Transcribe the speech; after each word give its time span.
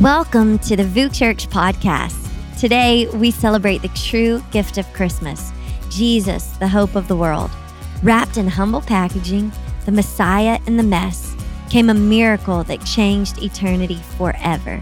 Welcome 0.00 0.58
to 0.58 0.74
the 0.74 0.82
VOUS 0.82 1.16
Church 1.16 1.48
podcast. 1.48 2.28
Today, 2.58 3.06
we 3.14 3.30
celebrate 3.30 3.80
the 3.80 3.88
true 3.88 4.42
gift 4.50 4.76
of 4.76 4.92
Christmas 4.92 5.52
Jesus, 5.88 6.48
the 6.56 6.66
hope 6.66 6.96
of 6.96 7.06
the 7.06 7.14
world. 7.14 7.48
Wrapped 8.02 8.36
in 8.36 8.48
humble 8.48 8.80
packaging, 8.80 9.52
the 9.84 9.92
Messiah 9.92 10.58
in 10.66 10.76
the 10.76 10.82
mess, 10.82 11.36
came 11.70 11.90
a 11.90 11.94
miracle 11.94 12.64
that 12.64 12.84
changed 12.84 13.40
eternity 13.40 14.00
forever. 14.18 14.80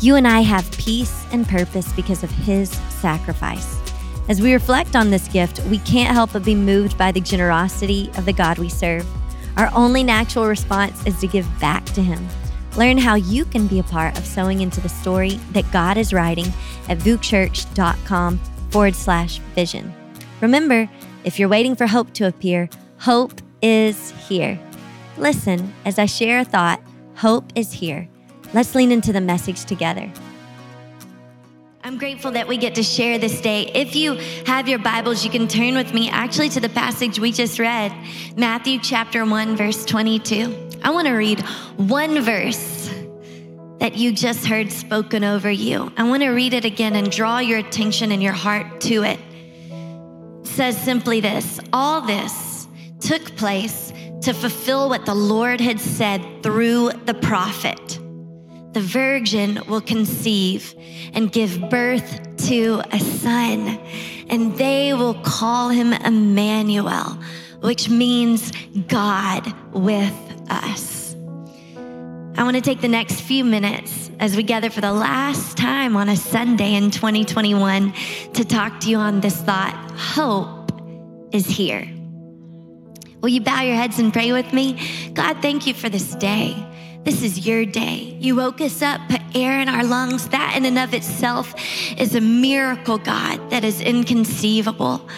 You 0.00 0.16
and 0.16 0.26
I 0.26 0.40
have 0.40 0.68
peace 0.72 1.24
and 1.30 1.48
purpose 1.48 1.92
because 1.92 2.24
of 2.24 2.30
his 2.32 2.70
sacrifice. 3.00 3.78
As 4.28 4.42
we 4.42 4.52
reflect 4.52 4.96
on 4.96 5.10
this 5.10 5.28
gift, 5.28 5.60
we 5.66 5.78
can't 5.78 6.12
help 6.12 6.32
but 6.32 6.44
be 6.44 6.56
moved 6.56 6.98
by 6.98 7.12
the 7.12 7.20
generosity 7.20 8.10
of 8.16 8.24
the 8.24 8.32
God 8.32 8.58
we 8.58 8.68
serve. 8.68 9.06
Our 9.56 9.70
only 9.72 10.02
natural 10.02 10.48
response 10.48 11.06
is 11.06 11.20
to 11.20 11.28
give 11.28 11.46
back 11.60 11.84
to 11.84 12.02
him. 12.02 12.26
Learn 12.76 12.96
how 12.96 13.16
you 13.16 13.44
can 13.44 13.66
be 13.66 13.78
a 13.78 13.84
part 13.84 14.16
of 14.16 14.26
sowing 14.26 14.60
into 14.60 14.80
the 14.80 14.88
story 14.88 15.40
that 15.52 15.70
God 15.72 15.96
is 15.96 16.12
writing 16.12 16.46
at 16.88 16.98
VOUSchurch.com 16.98 18.38
forward 18.70 18.94
slash 18.94 19.38
vision. 19.54 19.94
Remember, 20.40 20.88
if 21.24 21.38
you're 21.38 21.48
waiting 21.48 21.76
for 21.76 21.86
hope 21.86 22.12
to 22.14 22.26
appear, 22.26 22.68
hope 22.98 23.40
is 23.60 24.10
here. 24.28 24.58
Listen 25.18 25.72
as 25.84 25.98
I 25.98 26.06
share 26.06 26.40
a 26.40 26.44
thought 26.44 26.80
hope 27.16 27.52
is 27.54 27.72
here. 27.72 28.08
Let's 28.54 28.74
lean 28.74 28.90
into 28.90 29.12
the 29.12 29.20
message 29.20 29.64
together. 29.64 30.10
I'm 31.84 31.98
grateful 31.98 32.30
that 32.30 32.46
we 32.46 32.58
get 32.58 32.76
to 32.76 32.82
share 32.84 33.18
this 33.18 33.40
day. 33.40 33.62
If 33.74 33.96
you 33.96 34.14
have 34.46 34.68
your 34.68 34.78
Bibles, 34.78 35.24
you 35.24 35.30
can 35.32 35.48
turn 35.48 35.74
with 35.74 35.92
me 35.92 36.08
actually 36.10 36.48
to 36.50 36.60
the 36.60 36.68
passage 36.68 37.18
we 37.18 37.32
just 37.32 37.58
read, 37.58 37.92
Matthew 38.36 38.78
chapter 38.78 39.24
1, 39.24 39.56
verse 39.56 39.84
22. 39.84 40.70
I 40.84 40.90
want 40.90 41.08
to 41.08 41.14
read 41.14 41.40
one 41.78 42.20
verse 42.20 42.88
that 43.80 43.96
you 43.96 44.12
just 44.12 44.46
heard 44.46 44.70
spoken 44.70 45.24
over 45.24 45.50
you. 45.50 45.92
I 45.96 46.04
want 46.04 46.22
to 46.22 46.30
read 46.30 46.54
it 46.54 46.64
again 46.64 46.94
and 46.94 47.10
draw 47.10 47.40
your 47.40 47.58
attention 47.58 48.12
and 48.12 48.22
your 48.22 48.32
heart 48.32 48.80
to 48.82 49.02
it. 49.02 49.18
It 49.68 50.46
says 50.46 50.80
simply 50.80 51.20
this 51.20 51.58
All 51.72 52.00
this 52.00 52.68
took 53.00 53.24
place 53.34 53.92
to 54.20 54.32
fulfill 54.32 54.88
what 54.88 55.04
the 55.04 55.14
Lord 55.14 55.60
had 55.60 55.80
said 55.80 56.44
through 56.44 56.92
the 57.06 57.14
prophet 57.14 57.91
the 58.72 58.80
virgin 58.80 59.60
will 59.68 59.80
conceive 59.80 60.74
and 61.12 61.30
give 61.30 61.68
birth 61.68 62.36
to 62.48 62.82
a 62.90 62.98
son, 62.98 63.78
and 64.28 64.56
they 64.56 64.94
will 64.94 65.14
call 65.14 65.68
him 65.68 65.92
Emmanuel, 65.92 67.18
which 67.60 67.88
means 67.88 68.52
God 68.88 69.52
with 69.72 70.14
us. 70.48 71.14
I 72.36 72.44
want 72.44 72.56
to 72.56 72.62
take 72.62 72.80
the 72.80 72.88
next 72.88 73.20
few 73.20 73.44
minutes 73.44 74.10
as 74.18 74.36
we 74.36 74.42
gather 74.42 74.70
for 74.70 74.80
the 74.80 74.92
last 74.92 75.56
time 75.56 75.96
on 75.96 76.08
a 76.08 76.16
Sunday 76.16 76.74
in 76.74 76.90
2021 76.90 77.92
to 78.34 78.44
talk 78.44 78.80
to 78.80 78.88
you 78.88 78.96
on 78.96 79.20
this 79.20 79.36
thought 79.42 79.74
hope 79.96 80.72
is 81.32 81.46
here. 81.46 81.88
Will 83.20 83.28
you 83.28 83.40
bow 83.40 83.60
your 83.60 83.76
heads 83.76 83.98
and 83.98 84.12
pray 84.12 84.32
with 84.32 84.52
me? 84.52 85.10
God, 85.12 85.40
thank 85.42 85.66
you 85.66 85.74
for 85.74 85.88
this 85.88 86.14
day. 86.16 86.56
This 87.04 87.22
is 87.24 87.46
your 87.46 87.64
day. 87.64 88.16
You 88.20 88.36
woke 88.36 88.60
us 88.60 88.80
up, 88.80 89.00
put 89.08 89.20
air 89.34 89.58
in 89.60 89.68
our 89.68 89.82
lungs. 89.82 90.28
That, 90.28 90.54
in 90.56 90.64
and 90.64 90.78
of 90.78 90.94
itself, 90.94 91.52
is 91.98 92.14
a 92.14 92.20
miracle, 92.20 92.98
God, 92.98 93.50
that 93.50 93.64
is 93.64 93.80
inconceivable. 93.80 95.08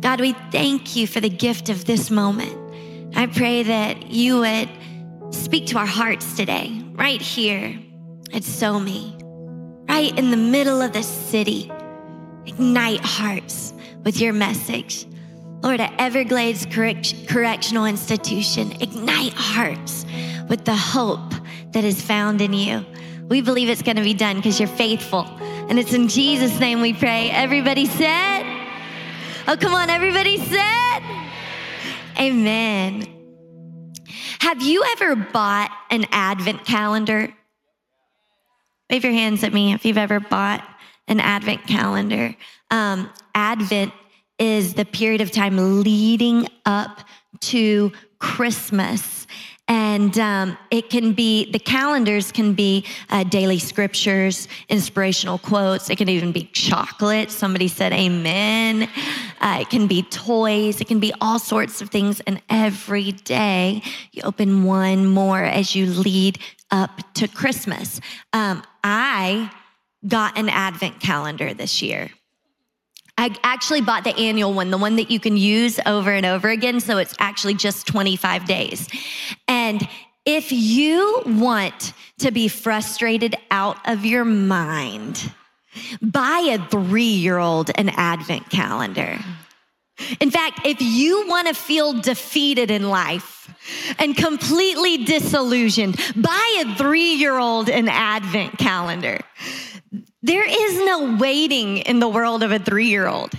God, 0.00 0.20
we 0.20 0.32
thank 0.50 0.96
you 0.96 1.06
for 1.06 1.20
the 1.20 1.30
gift 1.30 1.68
of 1.68 1.84
this 1.84 2.10
moment. 2.10 2.56
I 3.16 3.26
pray 3.26 3.62
that 3.62 4.10
you 4.10 4.40
would 4.40 4.68
speak 5.30 5.66
to 5.66 5.78
our 5.78 5.86
hearts 5.86 6.36
today, 6.36 6.82
right 6.92 7.20
here 7.20 7.78
at 8.32 8.42
SoMe, 8.42 9.16
right 9.88 10.16
in 10.18 10.32
the 10.32 10.36
middle 10.36 10.82
of 10.82 10.92
the 10.92 11.04
city. 11.04 11.70
Ignite 12.46 13.04
hearts 13.04 13.72
with 14.04 14.20
your 14.20 14.32
message. 14.32 15.06
Lord, 15.62 15.80
at 15.80 15.92
Everglades 15.98 16.66
Correctional 16.66 17.84
Institution, 17.84 18.72
ignite 18.80 19.34
hearts 19.34 20.04
with 20.48 20.64
the 20.64 20.76
hope 20.76 21.34
that 21.78 21.84
is 21.84 22.02
found 22.02 22.40
in 22.40 22.52
you. 22.52 22.84
We 23.28 23.40
believe 23.40 23.68
it's 23.68 23.82
going 23.82 23.98
to 23.98 24.02
be 24.02 24.12
done 24.12 24.34
because 24.34 24.58
you're 24.58 24.68
faithful. 24.68 25.20
And 25.68 25.78
it's 25.78 25.92
in 25.92 26.08
Jesus' 26.08 26.58
name 26.58 26.80
we 26.80 26.92
pray. 26.92 27.30
Everybody 27.30 27.86
said, 27.86 28.42
Oh, 29.46 29.56
come 29.56 29.74
on, 29.74 29.88
everybody 29.88 30.38
said, 30.38 31.00
Amen. 32.18 33.06
Have 34.40 34.60
you 34.60 34.84
ever 34.96 35.14
bought 35.14 35.70
an 35.92 36.06
advent 36.10 36.64
calendar? 36.64 37.32
Wave 38.90 39.04
your 39.04 39.12
hands 39.12 39.44
at 39.44 39.52
me 39.52 39.72
if 39.72 39.84
you've 39.84 39.98
ever 39.98 40.18
bought 40.18 40.68
an 41.06 41.20
advent 41.20 41.64
calendar. 41.68 42.34
Um, 42.72 43.08
advent 43.36 43.92
is 44.40 44.74
the 44.74 44.84
period 44.84 45.20
of 45.20 45.30
time 45.30 45.84
leading 45.84 46.48
up 46.66 47.06
to 47.42 47.92
Christmas. 48.18 49.28
And 49.68 50.18
um, 50.18 50.56
it 50.70 50.88
can 50.88 51.12
be, 51.12 51.50
the 51.52 51.58
calendars 51.58 52.32
can 52.32 52.54
be 52.54 52.86
uh, 53.10 53.24
daily 53.24 53.58
scriptures, 53.58 54.48
inspirational 54.70 55.38
quotes. 55.38 55.90
It 55.90 55.96
can 55.96 56.08
even 56.08 56.32
be 56.32 56.44
chocolate. 56.52 57.30
Somebody 57.30 57.68
said 57.68 57.92
amen. 57.92 58.88
Uh, 59.40 59.58
it 59.60 59.68
can 59.68 59.86
be 59.86 60.02
toys. 60.02 60.80
It 60.80 60.88
can 60.88 61.00
be 61.00 61.12
all 61.20 61.38
sorts 61.38 61.82
of 61.82 61.90
things. 61.90 62.20
And 62.20 62.40
every 62.48 63.12
day 63.12 63.82
you 64.12 64.22
open 64.24 64.64
one 64.64 65.06
more 65.06 65.44
as 65.44 65.76
you 65.76 65.86
lead 65.86 66.38
up 66.70 67.00
to 67.14 67.28
Christmas. 67.28 68.00
Um, 68.32 68.62
I 68.82 69.50
got 70.06 70.38
an 70.38 70.48
advent 70.48 71.00
calendar 71.00 71.52
this 71.52 71.82
year. 71.82 72.10
I 73.18 73.34
actually 73.42 73.80
bought 73.80 74.04
the 74.04 74.16
annual 74.16 74.54
one, 74.54 74.70
the 74.70 74.78
one 74.78 74.96
that 74.96 75.10
you 75.10 75.18
can 75.18 75.36
use 75.36 75.80
over 75.84 76.12
and 76.12 76.24
over 76.24 76.48
again. 76.48 76.78
So 76.78 76.98
it's 76.98 77.14
actually 77.18 77.54
just 77.54 77.86
25 77.88 78.46
days. 78.46 78.88
And 79.48 79.86
if 80.24 80.52
you 80.52 81.22
want 81.26 81.92
to 82.18 82.30
be 82.30 82.46
frustrated 82.46 83.34
out 83.50 83.76
of 83.88 84.04
your 84.04 84.24
mind, 84.24 85.32
buy 86.00 86.46
a 86.48 86.64
three 86.68 87.02
year 87.02 87.38
old 87.38 87.72
an 87.74 87.88
advent 87.88 88.50
calendar. 88.50 89.18
In 90.20 90.30
fact, 90.30 90.60
if 90.64 90.80
you 90.80 91.26
want 91.26 91.48
to 91.48 91.54
feel 91.54 92.00
defeated 92.00 92.70
in 92.70 92.88
life 92.88 93.52
and 93.98 94.16
completely 94.16 95.04
disillusioned, 95.04 95.96
buy 96.14 96.64
a 96.64 96.74
three 96.76 97.14
year 97.14 97.36
old 97.36 97.68
an 97.68 97.88
advent 97.88 98.58
calendar. 98.58 99.18
There 100.22 100.44
is 100.44 100.78
no 100.84 101.16
waiting 101.16 101.78
in 101.78 102.00
the 102.00 102.08
world 102.08 102.42
of 102.42 102.50
a 102.50 102.58
three 102.58 102.88
year 102.88 103.06
old. 103.06 103.32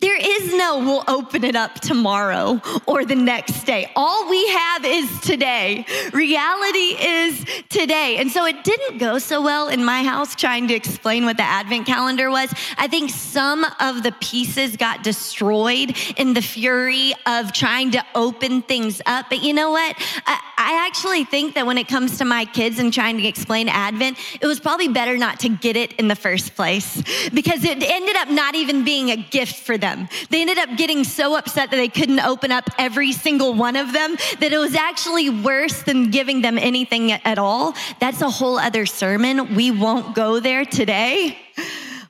There 0.00 0.16
is 0.18 0.52
no, 0.54 0.78
we'll 0.78 1.04
open 1.06 1.44
it 1.44 1.54
up 1.54 1.74
tomorrow 1.76 2.60
or 2.86 3.04
the 3.04 3.14
next 3.14 3.64
day. 3.64 3.88
All 3.94 4.28
we 4.28 4.48
have 4.48 4.84
is 4.84 5.20
today. 5.20 5.86
Reality 6.12 6.96
is 6.98 7.44
today. 7.68 8.16
And 8.18 8.32
so 8.32 8.46
it 8.46 8.64
didn't 8.64 8.98
go 8.98 9.18
so 9.18 9.40
well 9.40 9.68
in 9.68 9.84
my 9.84 10.02
house 10.02 10.34
trying 10.34 10.66
to 10.68 10.74
explain 10.74 11.24
what 11.24 11.36
the 11.36 11.44
advent 11.44 11.86
calendar 11.86 12.30
was. 12.30 12.52
I 12.78 12.88
think 12.88 13.10
some 13.10 13.64
of 13.78 14.02
the 14.02 14.12
pieces 14.20 14.76
got 14.76 15.04
destroyed 15.04 15.96
in 16.16 16.34
the 16.34 16.42
fury 16.42 17.14
of 17.26 17.52
trying 17.52 17.92
to 17.92 18.04
open 18.16 18.62
things 18.62 19.00
up. 19.06 19.26
But 19.28 19.44
you 19.44 19.54
know 19.54 19.70
what? 19.70 19.94
I, 20.26 20.40
I 20.58 20.86
actually 20.86 21.24
think 21.24 21.54
that 21.54 21.64
when 21.64 21.78
it 21.78 21.86
comes 21.86 22.18
to 22.18 22.24
my 22.24 22.44
kids 22.44 22.78
and 22.80 22.92
trying 22.92 23.18
to 23.18 23.26
explain 23.26 23.68
Advent, 23.68 24.18
it 24.40 24.46
was 24.46 24.58
probably 24.58 24.88
better 24.88 25.16
not 25.16 25.40
to 25.40 25.48
get 25.48 25.76
it 25.76 25.92
in 25.92 26.08
the 26.08 26.16
first 26.16 26.56
place 26.56 27.00
because 27.32 27.64
it 27.64 27.82
ended 27.82 28.16
up 28.16 28.28
not 28.28 28.56
even 28.56 28.84
being 28.84 29.10
a 29.10 29.16
gift 29.16 29.59
for 29.60 29.78
them. 29.78 30.08
They 30.30 30.40
ended 30.40 30.58
up 30.58 30.76
getting 30.76 31.04
so 31.04 31.36
upset 31.36 31.70
that 31.70 31.76
they 31.76 31.88
couldn't 31.88 32.20
open 32.20 32.50
up 32.50 32.64
every 32.78 33.12
single 33.12 33.54
one 33.54 33.76
of 33.76 33.92
them 33.92 34.16
that 34.40 34.52
it 34.52 34.58
was 34.58 34.74
actually 34.74 35.30
worse 35.30 35.82
than 35.82 36.10
giving 36.10 36.42
them 36.42 36.58
anything 36.58 37.12
at 37.12 37.38
all. 37.38 37.74
That's 38.00 38.22
a 38.22 38.30
whole 38.30 38.58
other 38.58 38.86
sermon. 38.86 39.54
We 39.54 39.70
won't 39.70 40.14
go 40.14 40.40
there 40.40 40.64
today. 40.64 41.38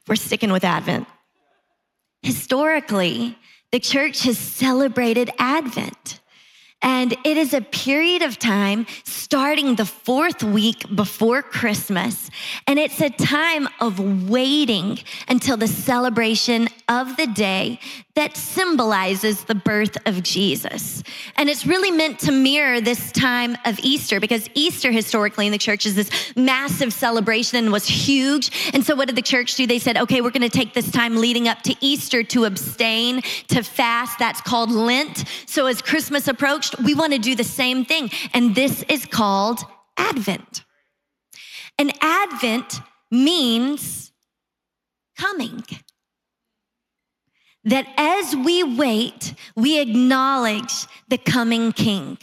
We're 0.07 0.17
sticking 0.17 0.53
with 0.53 0.65
Advent. 0.65 1.07
Historically, 2.23 3.37
the 3.73 3.81
church 3.81 4.23
has 4.23 4.39
celebrated 4.39 5.31
Advent. 5.39 6.20
And 6.83 7.13
it 7.25 7.37
is 7.37 7.53
a 7.53 7.61
period 7.61 8.23
of 8.23 8.39
time 8.39 8.87
starting 9.05 9.77
the 9.77 9.85
fourth 9.85 10.43
week 10.43 10.85
before 10.95 11.43
Christmas. 11.43 12.31
And 12.67 12.79
it's 12.79 13.01
a 13.01 13.11
time 13.11 13.69
of 13.81 14.29
waiting 14.29 14.99
until 15.29 15.57
the 15.57 15.69
celebration 15.69 16.69
of 16.89 17.17
the 17.17 17.27
day 17.27 17.81
that 18.15 18.37
symbolizes 18.37 19.45
the 19.45 19.55
birth 19.55 19.97
of 20.07 20.23
Jesus. 20.23 21.03
And 21.37 21.49
it's 21.49 21.65
really 21.65 21.91
meant 21.91 22.19
to 22.21 22.33
mirror 22.33 22.81
this 22.81 23.13
time 23.13 23.57
of 23.65 23.79
Easter 23.81 24.19
because 24.19 24.49
Easter 24.55 24.91
historically 24.91 25.47
in 25.47 25.53
the 25.53 25.59
church 25.59 25.87
is 25.87 25.95
this 25.95 26.11
massive 26.37 26.93
celebration 26.93 27.59
and 27.59 27.73
was 27.73 27.87
huge. 27.87 28.71
And 28.75 28.85
so 28.85 28.97
what 28.97 29.07
did 29.07 29.17
the 29.17 29.23
church 29.23 29.55
do? 29.55 29.67
They 29.67 29.79
said, 29.79 29.97
okay, 29.97 30.21
we're 30.21 30.31
going 30.31 30.43
to 30.43 30.49
take 30.49 30.75
this 30.75 30.91
time 30.91 31.17
leading 31.17 31.47
up 31.47 31.63
to 31.63 31.75
Easter 31.81 32.23
to 32.25 32.45
abstain, 32.45 33.23
to 33.49 33.63
fast. 33.63 34.19
That's 34.19 34.41
called 34.41 34.73
Lent. 34.73 35.25
So 35.47 35.67
as 35.67 35.81
Christmas 35.81 36.27
approached, 36.27 36.79
we 36.81 36.95
want 36.95 37.13
to 37.13 37.19
do 37.19 37.37
the 37.37 37.45
same 37.45 37.85
thing. 37.85 38.11
And 38.35 38.55
this 38.55 38.83
is 38.89 39.07
called 39.07 39.61
Advent. 39.97 40.65
And 41.79 41.93
Advent 42.03 42.81
means 43.11 44.13
coming. 45.17 45.63
That 47.65 47.87
as 47.97 48.35
we 48.35 48.65
wait, 48.65 49.35
we 49.55 49.81
acknowledge 49.81 50.87
the 51.09 51.19
coming 51.19 51.73
King. 51.73 52.19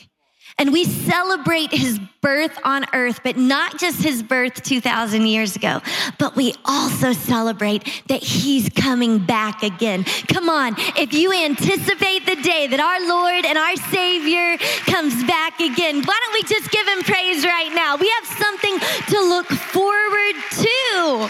And 0.59 0.73
we 0.73 0.85
celebrate 0.85 1.71
his 1.71 1.99
birth 2.19 2.57
on 2.63 2.87
earth, 2.91 3.19
but 3.23 3.37
not 3.37 3.79
just 3.79 4.01
his 4.01 4.23
birth 4.23 4.63
2,000 4.63 5.27
years 5.27 5.55
ago, 5.55 5.81
but 6.17 6.35
we 6.35 6.55
also 6.65 7.13
celebrate 7.13 7.83
that 8.07 8.23
he's 8.23 8.67
coming 8.69 9.19
back 9.19 9.61
again. 9.61 10.03
Come 10.27 10.49
on, 10.49 10.73
if 10.97 11.13
you 11.13 11.31
anticipate 11.31 12.25
the 12.25 12.41
day 12.41 12.65
that 12.67 12.79
our 12.79 13.07
Lord 13.07 13.45
and 13.45 13.55
our 13.55 13.75
Savior 13.91 14.57
comes 14.91 15.23
back 15.25 15.59
again, 15.59 16.01
why 16.03 16.19
don't 16.23 16.33
we 16.33 16.41
just 16.43 16.71
give 16.71 16.87
him 16.87 17.03
praise 17.03 17.45
right 17.45 17.71
now? 17.75 17.95
We 17.95 18.09
have 18.09 18.25
something 18.25 18.79
to 19.09 19.21
look 19.29 19.45
forward 19.45 20.35
to. 20.49 21.29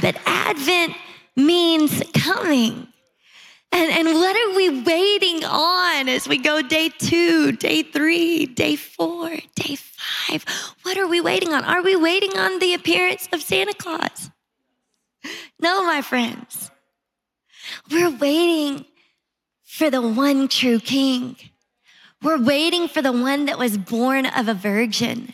That 0.00 0.18
Advent 0.24 0.94
means 1.36 2.02
coming. 2.14 2.86
And, 3.72 3.90
and 3.92 4.08
what 4.08 4.36
are 4.36 4.56
we 4.56 4.82
waiting 4.82 5.44
on 5.44 6.08
as 6.08 6.26
we 6.26 6.38
go 6.38 6.60
day 6.60 6.88
two, 6.88 7.52
day 7.52 7.82
three, 7.82 8.46
day 8.46 8.74
four, 8.76 9.30
day 9.54 9.76
five? 9.76 10.44
What 10.82 10.98
are 10.98 11.06
we 11.06 11.20
waiting 11.20 11.52
on? 11.52 11.64
Are 11.64 11.82
we 11.82 11.94
waiting 11.94 12.36
on 12.36 12.58
the 12.58 12.74
appearance 12.74 13.28
of 13.32 13.42
Santa 13.42 13.74
Claus? 13.74 14.30
No, 15.60 15.84
my 15.84 16.02
friends. 16.02 16.70
We're 17.90 18.10
waiting 18.10 18.86
for 19.64 19.88
the 19.88 20.02
one 20.02 20.48
true 20.48 20.80
King. 20.80 21.36
We're 22.22 22.42
waiting 22.42 22.88
for 22.88 23.00
the 23.00 23.12
one 23.12 23.46
that 23.46 23.58
was 23.58 23.78
born 23.78 24.26
of 24.26 24.48
a 24.48 24.54
virgin. 24.54 25.32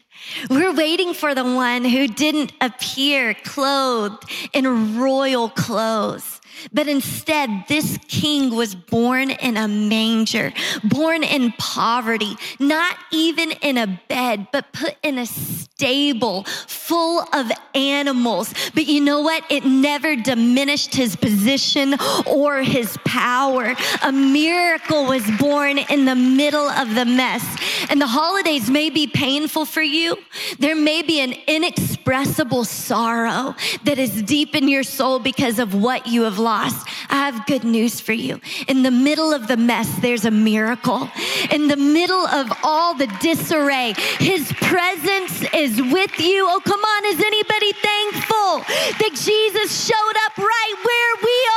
We're 0.49 0.75
waiting 0.75 1.15
for 1.15 1.35
the 1.35 1.43
one 1.43 1.85
who 1.85 2.07
didn't 2.07 2.53
appear 2.61 3.35
clothed 3.35 4.31
in 4.53 4.99
royal 4.99 5.49
clothes. 5.49 6.36
But 6.73 6.89
instead, 6.89 7.65
this 7.69 7.99
king 8.09 8.55
was 8.55 8.75
born 8.75 9.31
in 9.31 9.57
a 9.57 9.69
manger, 9.69 10.53
born 10.85 11.23
in 11.23 11.53
poverty, 11.59 12.37
not 12.59 12.97
even 13.13 13.53
in 13.53 13.79
a 13.79 14.01
bed, 14.09 14.49
but 14.53 14.73
put 14.73 14.97
in 15.03 15.19
a 15.19 15.27
stable 15.27 16.45
full 16.87 17.25
of 17.33 17.51
animals. 17.75 18.55
But 18.75 18.87
you 18.87 19.01
know 19.01 19.21
what? 19.21 19.45
It 19.51 19.65
never 19.65 20.17
diminished 20.17 20.95
his 20.95 21.17
position 21.17 21.97
or 22.27 22.63
his 22.63 22.97
power. 23.05 23.75
A 24.03 24.13
miracle 24.13 25.07
was 25.07 25.29
born 25.39 25.79
in 25.79 26.05
the 26.05 26.15
middle 26.15 26.69
of 26.69 26.95
the 26.95 27.05
mess. 27.05 27.45
And 27.91 28.01
the 28.01 28.07
holidays 28.07 28.71
may 28.71 28.91
be 28.91 29.07
painful 29.07 29.65
for 29.65 29.83
you. 29.83 30.17
There 30.59 30.77
may 30.77 31.03
be 31.03 31.21
an 31.21 31.35
inexpressible 31.47 32.65
sorrow 32.65 33.55
that 33.85 33.99
is 33.99 34.23
deep 34.23 34.55
in 34.55 34.69
your 34.69 34.83
soul 34.83 35.19
because 35.19 35.59
of 35.59 35.75
what 35.75 36.07
you 36.07 36.23
have 36.23 36.39
lost, 36.39 36.87
I 37.09 37.17
have 37.31 37.47
good 37.47 37.65
news 37.65 38.01
for 38.01 38.13
you. 38.13 38.41
In 38.69 38.83
the 38.83 38.91
middle 38.91 39.33
of 39.33 39.49
the 39.49 39.57
mess, 39.57 39.89
there's 39.99 40.25
a 40.25 40.31
miracle. 40.31 41.09
In 41.51 41.69
the 41.69 41.77
middle 41.77 42.27
of 42.27 42.53
all 42.63 42.95
the 42.95 43.07
disarray, 43.21 43.95
His 44.19 44.53
presence 44.55 45.45
is 45.55 45.81
with 45.81 46.19
you. 46.21 46.47
Oh, 46.49 46.61
come 46.77 46.85
on, 46.85 47.05
is 47.07 47.21
anybody 47.21 47.73
thankful 47.73 48.59
that 48.99 49.11
Jesus 49.15 49.87
showed 49.87 50.17
up 50.27 50.37
right 50.37 50.75
where 50.85 51.17
we 51.23 51.49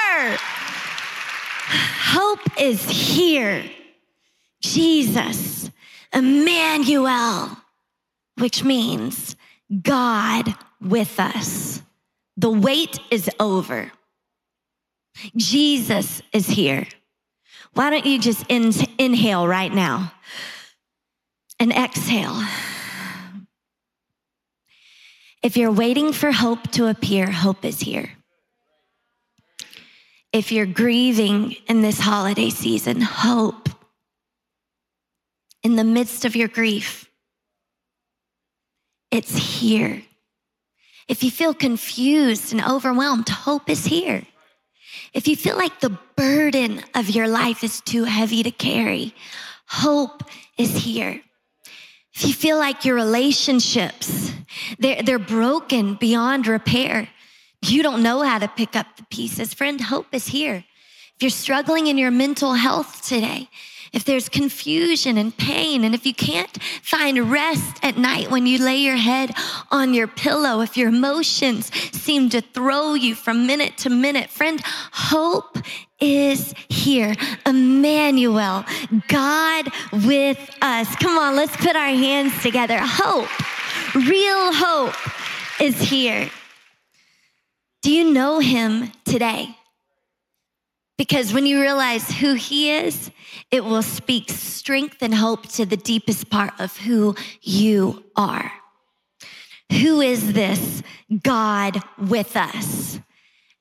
are? 0.00 0.38
Hope 2.00 2.60
is 2.60 2.88
here. 2.88 3.64
Jesus, 4.62 5.70
Emmanuel, 6.14 7.58
which 8.38 8.64
means 8.64 9.36
God 9.82 10.54
with 10.80 11.20
us. 11.20 11.82
The 12.38 12.50
wait 12.50 12.98
is 13.10 13.28
over. 13.38 13.92
Jesus 15.36 16.22
is 16.32 16.46
here. 16.46 16.86
Why 17.74 17.90
don't 17.90 18.06
you 18.06 18.18
just 18.18 18.46
in, 18.48 18.72
inhale 18.98 19.46
right 19.46 19.72
now 19.72 20.12
and 21.60 21.70
exhale? 21.70 22.42
If 25.44 25.58
you're 25.58 25.70
waiting 25.70 26.14
for 26.14 26.32
hope 26.32 26.70
to 26.70 26.86
appear, 26.86 27.30
hope 27.30 27.66
is 27.66 27.78
here. 27.78 28.10
If 30.32 30.50
you're 30.50 30.64
grieving 30.64 31.56
in 31.68 31.82
this 31.82 32.00
holiday 32.00 32.48
season, 32.48 33.02
hope 33.02 33.68
in 35.62 35.76
the 35.76 35.84
midst 35.84 36.24
of 36.24 36.34
your 36.34 36.48
grief, 36.48 37.10
it's 39.10 39.36
here. 39.36 40.02
If 41.08 41.22
you 41.22 41.30
feel 41.30 41.52
confused 41.52 42.54
and 42.54 42.64
overwhelmed, 42.64 43.28
hope 43.28 43.68
is 43.68 43.84
here. 43.84 44.22
If 45.12 45.28
you 45.28 45.36
feel 45.36 45.58
like 45.58 45.80
the 45.80 45.98
burden 46.16 46.82
of 46.94 47.10
your 47.10 47.28
life 47.28 47.62
is 47.62 47.82
too 47.82 48.04
heavy 48.04 48.42
to 48.44 48.50
carry, 48.50 49.14
hope 49.66 50.22
is 50.56 50.74
here. 50.74 51.20
If 52.14 52.24
you 52.24 52.32
feel 52.32 52.58
like 52.58 52.84
your 52.84 52.94
relationships, 52.94 54.32
they're, 54.78 55.02
they're 55.02 55.18
broken 55.18 55.94
beyond 55.94 56.46
repair, 56.46 57.08
you 57.62 57.82
don't 57.82 58.02
know 58.02 58.22
how 58.22 58.38
to 58.38 58.48
pick 58.48 58.76
up 58.76 58.86
the 58.96 59.04
pieces, 59.04 59.52
friend, 59.52 59.80
hope 59.80 60.06
is 60.12 60.28
here. 60.28 60.64
If 61.16 61.22
you're 61.22 61.30
struggling 61.30 61.86
in 61.86 61.98
your 61.98 62.10
mental 62.10 62.54
health 62.54 63.02
today, 63.02 63.48
if 63.94 64.04
there's 64.04 64.28
confusion 64.28 65.16
and 65.16 65.34
pain, 65.36 65.84
and 65.84 65.94
if 65.94 66.04
you 66.04 66.12
can't 66.12 66.62
find 66.82 67.30
rest 67.30 67.78
at 67.82 67.96
night 67.96 68.30
when 68.30 68.46
you 68.46 68.58
lay 68.58 68.76
your 68.76 68.96
head 68.96 69.32
on 69.70 69.94
your 69.94 70.08
pillow, 70.08 70.60
if 70.60 70.76
your 70.76 70.88
emotions 70.88 71.72
seem 71.92 72.28
to 72.30 72.40
throw 72.40 72.94
you 72.94 73.14
from 73.14 73.46
minute 73.46 73.78
to 73.78 73.90
minute, 73.90 74.28
friend, 74.30 74.60
hope 74.64 75.58
is 76.00 76.54
here. 76.68 77.14
Emmanuel, 77.46 78.64
God 79.08 79.68
with 79.92 80.50
us. 80.60 80.94
Come 80.96 81.16
on, 81.16 81.36
let's 81.36 81.56
put 81.56 81.76
our 81.76 81.86
hands 81.86 82.42
together. 82.42 82.78
Hope, 82.80 83.30
real 83.94 84.52
hope 84.52 84.94
is 85.60 85.80
here. 85.80 86.28
Do 87.82 87.92
you 87.92 88.12
know 88.12 88.40
him 88.40 88.90
today? 89.04 89.56
Because 90.96 91.32
when 91.32 91.46
you 91.46 91.60
realize 91.60 92.08
who 92.10 92.34
he 92.34 92.70
is, 92.70 93.10
it 93.50 93.64
will 93.64 93.82
speak 93.82 94.30
strength 94.30 94.98
and 95.00 95.14
hope 95.14 95.48
to 95.48 95.66
the 95.66 95.76
deepest 95.76 96.30
part 96.30 96.52
of 96.60 96.76
who 96.76 97.16
you 97.42 98.04
are. 98.16 98.52
Who 99.72 100.00
is 100.00 100.34
this 100.34 100.82
God 101.22 101.82
with 101.98 102.36
us? 102.36 103.00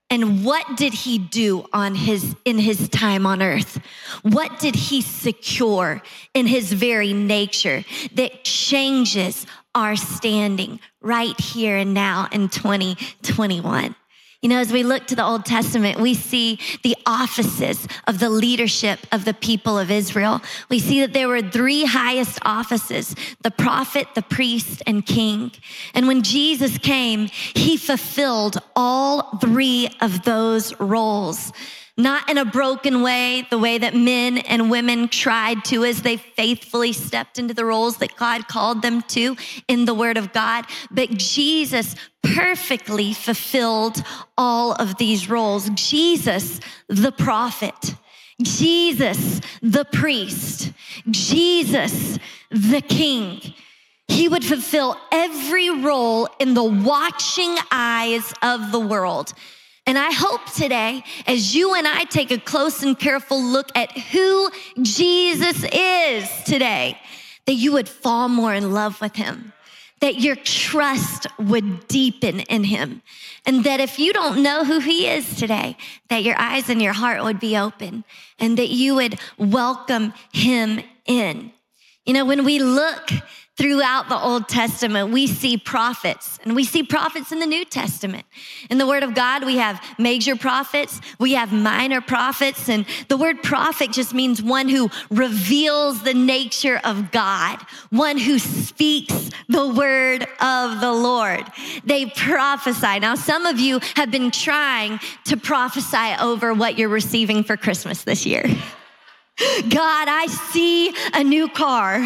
And 0.09 0.45
what 0.45 0.77
did 0.77 0.93
he 0.93 1.17
do 1.17 1.65
on 1.73 1.95
his 1.95 2.35
in 2.45 2.59
his 2.59 2.87
time 2.89 3.25
on 3.25 3.41
earth? 3.41 3.81
What 4.21 4.59
did 4.59 4.75
he 4.75 5.01
secure 5.01 6.03
in 6.35 6.45
his 6.45 6.71
very 6.71 7.13
nature 7.13 7.83
that 8.13 8.43
changes 8.43 9.47
our 9.73 9.95
standing 9.95 10.79
right 11.01 11.39
here 11.39 11.77
and 11.77 11.95
now 11.95 12.27
in 12.31 12.49
2021? 12.49 13.95
You 14.43 14.49
know, 14.49 14.59
as 14.59 14.73
we 14.73 14.83
look 14.83 15.07
to 15.07 15.15
the 15.15 15.23
Old 15.23 15.45
Testament, 15.45 16.01
we 16.01 16.13
see 16.13 16.59
the 16.83 16.97
offices 17.05 17.87
of 18.07 18.19
the 18.19 18.29
leadership 18.29 18.99
of 19.13 19.23
the 19.23 19.33
people 19.33 19.79
of 19.79 19.89
Israel. 19.89 20.41
We 20.67 20.79
see 20.79 20.99
that 20.99 21.13
there 21.13 21.29
were 21.29 21.41
three 21.41 21.85
highest 21.85 22.39
offices 22.41 23.15
the 23.41 23.51
prophet, 23.51 24.09
the 24.15 24.21
priest, 24.21 24.83
and 24.85 25.05
king. 25.05 25.53
And 25.93 26.07
when 26.07 26.23
Jesus 26.23 26.77
came, 26.77 27.27
he 27.27 27.77
fulfilled 27.77 28.57
all 28.75 29.37
three 29.37 29.89
of 30.01 30.23
those 30.23 30.77
roles 30.77 31.53
not 31.95 32.29
in 32.29 32.37
a 32.37 32.45
broken 32.45 33.03
way, 33.03 33.45
the 33.49 33.57
way 33.57 33.77
that 33.77 33.95
men 33.95 34.39
and 34.39 34.71
women 34.71 35.07
tried 35.07 35.63
to 35.65 35.85
as 35.85 36.01
they 36.01 36.17
faithfully 36.17 36.91
stepped 36.91 37.37
into 37.37 37.53
the 37.53 37.65
roles 37.65 37.97
that 37.97 38.15
God 38.15 38.47
called 38.47 38.81
them 38.81 39.03
to 39.09 39.37
in 39.67 39.85
the 39.85 39.93
Word 39.93 40.17
of 40.17 40.33
God, 40.33 40.65
but 40.89 41.11
Jesus 41.11 41.95
perfectly 42.23 43.13
fulfilled 43.13 44.03
all 44.37 44.73
of 44.73 44.97
these 44.97 45.29
roles. 45.29 45.69
Jesus, 45.71 46.59
the 46.87 47.11
prophet, 47.11 47.95
Jesus, 48.41 49.41
the 49.61 49.85
priest, 49.85 50.71
Jesus, 51.11 52.17
the 52.49 52.81
king. 52.81 53.53
He 54.07 54.27
would 54.27 54.43
fulfill 54.43 54.97
every 55.11 55.69
role 55.69 56.27
in 56.39 56.55
the 56.55 56.63
watching 56.63 57.55
eyes 57.71 58.33
of 58.41 58.71
the 58.71 58.79
world. 58.79 59.33
And 59.85 59.97
I 59.97 60.11
hope 60.11 60.45
today, 60.53 61.03
as 61.27 61.53
you 61.53 61.75
and 61.75 61.85
I 61.85 62.05
take 62.05 62.31
a 62.31 62.37
close 62.37 62.83
and 62.83 62.97
careful 62.97 63.41
look 63.41 63.69
at 63.75 63.91
who 63.91 64.49
Jesus 64.81 65.65
is 65.73 66.29
today, 66.45 66.97
that 67.45 67.55
you 67.55 67.73
would 67.73 67.89
fall 67.89 68.29
more 68.29 68.53
in 68.53 68.71
love 68.71 69.01
with 69.01 69.17
him, 69.17 69.51
that 69.99 70.21
your 70.21 70.37
trust 70.37 71.27
would 71.37 71.87
deepen 71.89 72.39
in 72.41 72.63
him, 72.63 73.01
and 73.45 73.65
that 73.65 73.81
if 73.81 73.99
you 73.99 74.13
don't 74.13 74.41
know 74.41 74.63
who 74.63 74.79
he 74.79 75.07
is 75.07 75.35
today, 75.35 75.75
that 76.09 76.23
your 76.23 76.39
eyes 76.39 76.69
and 76.69 76.81
your 76.81 76.93
heart 76.93 77.23
would 77.23 77.41
be 77.41 77.57
open 77.57 78.05
and 78.39 78.57
that 78.57 78.69
you 78.69 78.95
would 78.95 79.19
welcome 79.37 80.13
him 80.31 80.79
in. 81.05 81.51
You 82.05 82.13
know, 82.13 82.25
when 82.25 82.45
we 82.45 82.59
look 82.59 83.09
throughout 83.55 84.09
the 84.09 84.17
Old 84.17 84.49
Testament, 84.49 85.11
we 85.11 85.27
see 85.27 85.57
prophets, 85.57 86.39
and 86.43 86.55
we 86.55 86.63
see 86.63 86.81
prophets 86.81 87.31
in 87.31 87.39
the 87.39 87.45
New 87.45 87.63
Testament. 87.63 88.25
In 88.69 88.79
the 88.79 88.87
Word 88.87 89.03
of 89.03 89.13
God, 89.13 89.45
we 89.45 89.57
have 89.57 89.79
major 89.99 90.35
prophets, 90.35 90.99
we 91.19 91.33
have 91.33 91.53
minor 91.53 92.01
prophets, 92.01 92.67
and 92.67 92.85
the 93.09 93.17
word 93.17 93.43
prophet 93.43 93.91
just 93.91 94.13
means 94.13 94.41
one 94.41 94.67
who 94.69 94.89
reveals 95.11 96.03
the 96.03 96.13
nature 96.13 96.79
of 96.83 97.11
God, 97.11 97.59
one 97.91 98.17
who 98.17 98.39
speaks 98.39 99.29
the 99.49 99.67
word 99.67 100.27
of 100.39 100.81
the 100.81 100.91
Lord. 100.91 101.43
They 101.85 102.07
prophesy. 102.07 102.99
Now, 102.99 103.15
some 103.15 103.45
of 103.45 103.59
you 103.59 103.79
have 103.95 104.09
been 104.09 104.31
trying 104.31 104.99
to 105.25 105.37
prophesy 105.37 106.15
over 106.19 106.53
what 106.53 106.77
you're 106.77 106.89
receiving 106.89 107.43
for 107.43 107.55
Christmas 107.55 108.03
this 108.03 108.25
year. 108.25 108.45
God, 109.37 110.07
I 110.07 110.27
see 110.51 110.93
a 111.13 111.23
new 111.23 111.49
car. 111.49 111.99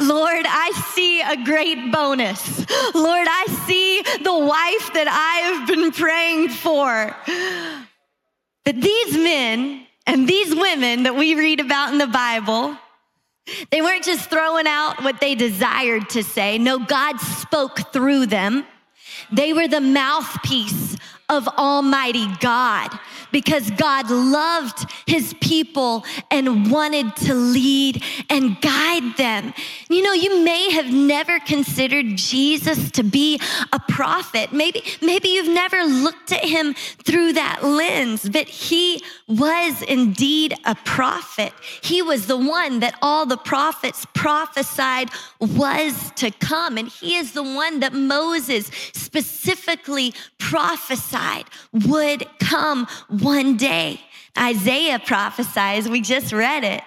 Lord, 0.00 0.46
I 0.48 0.72
see 0.94 1.20
a 1.20 1.44
great 1.44 1.92
bonus. 1.92 2.58
Lord, 2.94 3.26
I 3.28 3.46
see 3.66 4.02
the 4.22 4.38
wife 4.38 4.92
that 4.94 5.06
I 5.06 5.50
have 5.50 5.68
been 5.68 5.92
praying 5.92 6.48
for. 6.48 7.14
That 8.64 8.80
these 8.80 9.14
men 9.14 9.86
and 10.06 10.26
these 10.26 10.54
women 10.54 11.02
that 11.02 11.16
we 11.16 11.34
read 11.34 11.60
about 11.60 11.92
in 11.92 11.98
the 11.98 12.06
Bible, 12.06 12.76
they 13.70 13.82
weren't 13.82 14.04
just 14.04 14.30
throwing 14.30 14.66
out 14.66 15.02
what 15.02 15.20
they 15.20 15.34
desired 15.34 16.08
to 16.10 16.22
say. 16.22 16.56
No, 16.56 16.78
God 16.78 17.20
spoke 17.20 17.92
through 17.92 18.26
them. 18.26 18.64
They 19.30 19.52
were 19.52 19.68
the 19.68 19.80
mouthpiece 19.80 20.89
of 21.30 21.46
Almighty 21.48 22.26
God 22.40 22.90
because 23.32 23.70
God 23.70 24.10
loved 24.10 24.90
his 25.06 25.34
people 25.40 26.04
and 26.30 26.70
wanted 26.70 27.14
to 27.16 27.34
lead 27.34 28.02
and 28.28 28.60
guide 28.60 29.16
them. 29.16 29.54
You 29.88 30.02
know, 30.02 30.12
you 30.12 30.44
may 30.44 30.72
have 30.72 30.92
never 30.92 31.38
considered 31.38 32.16
Jesus 32.16 32.90
to 32.92 33.04
be 33.04 33.40
a 33.72 33.78
prophet. 33.78 34.52
Maybe, 34.52 34.82
maybe 35.00 35.28
you've 35.28 35.54
never 35.54 35.84
looked 35.84 36.32
at 36.32 36.44
him 36.44 36.74
through 36.74 37.34
that 37.34 37.62
lens, 37.62 38.28
but 38.28 38.48
he 38.48 39.02
was 39.28 39.82
indeed 39.82 40.54
a 40.64 40.74
prophet. 40.74 41.52
He 41.82 42.02
was 42.02 42.26
the 42.26 42.36
one 42.36 42.80
that 42.80 42.96
all 43.00 43.26
the 43.26 43.36
prophets 43.36 44.06
prophesied 44.14 45.10
was 45.38 46.10
to 46.16 46.32
come. 46.32 46.76
And 46.76 46.88
he 46.88 47.14
is 47.14 47.32
the 47.32 47.42
one 47.44 47.80
that 47.80 47.92
Moses 47.92 48.66
specifically 48.92 50.12
prophesied 50.50 51.44
would 51.72 52.26
come 52.40 52.88
one 53.08 53.56
day. 53.56 54.00
Isaiah 54.36 54.98
prophesies, 54.98 55.88
we 55.88 56.00
just 56.00 56.32
read 56.32 56.64
it. 56.64 56.82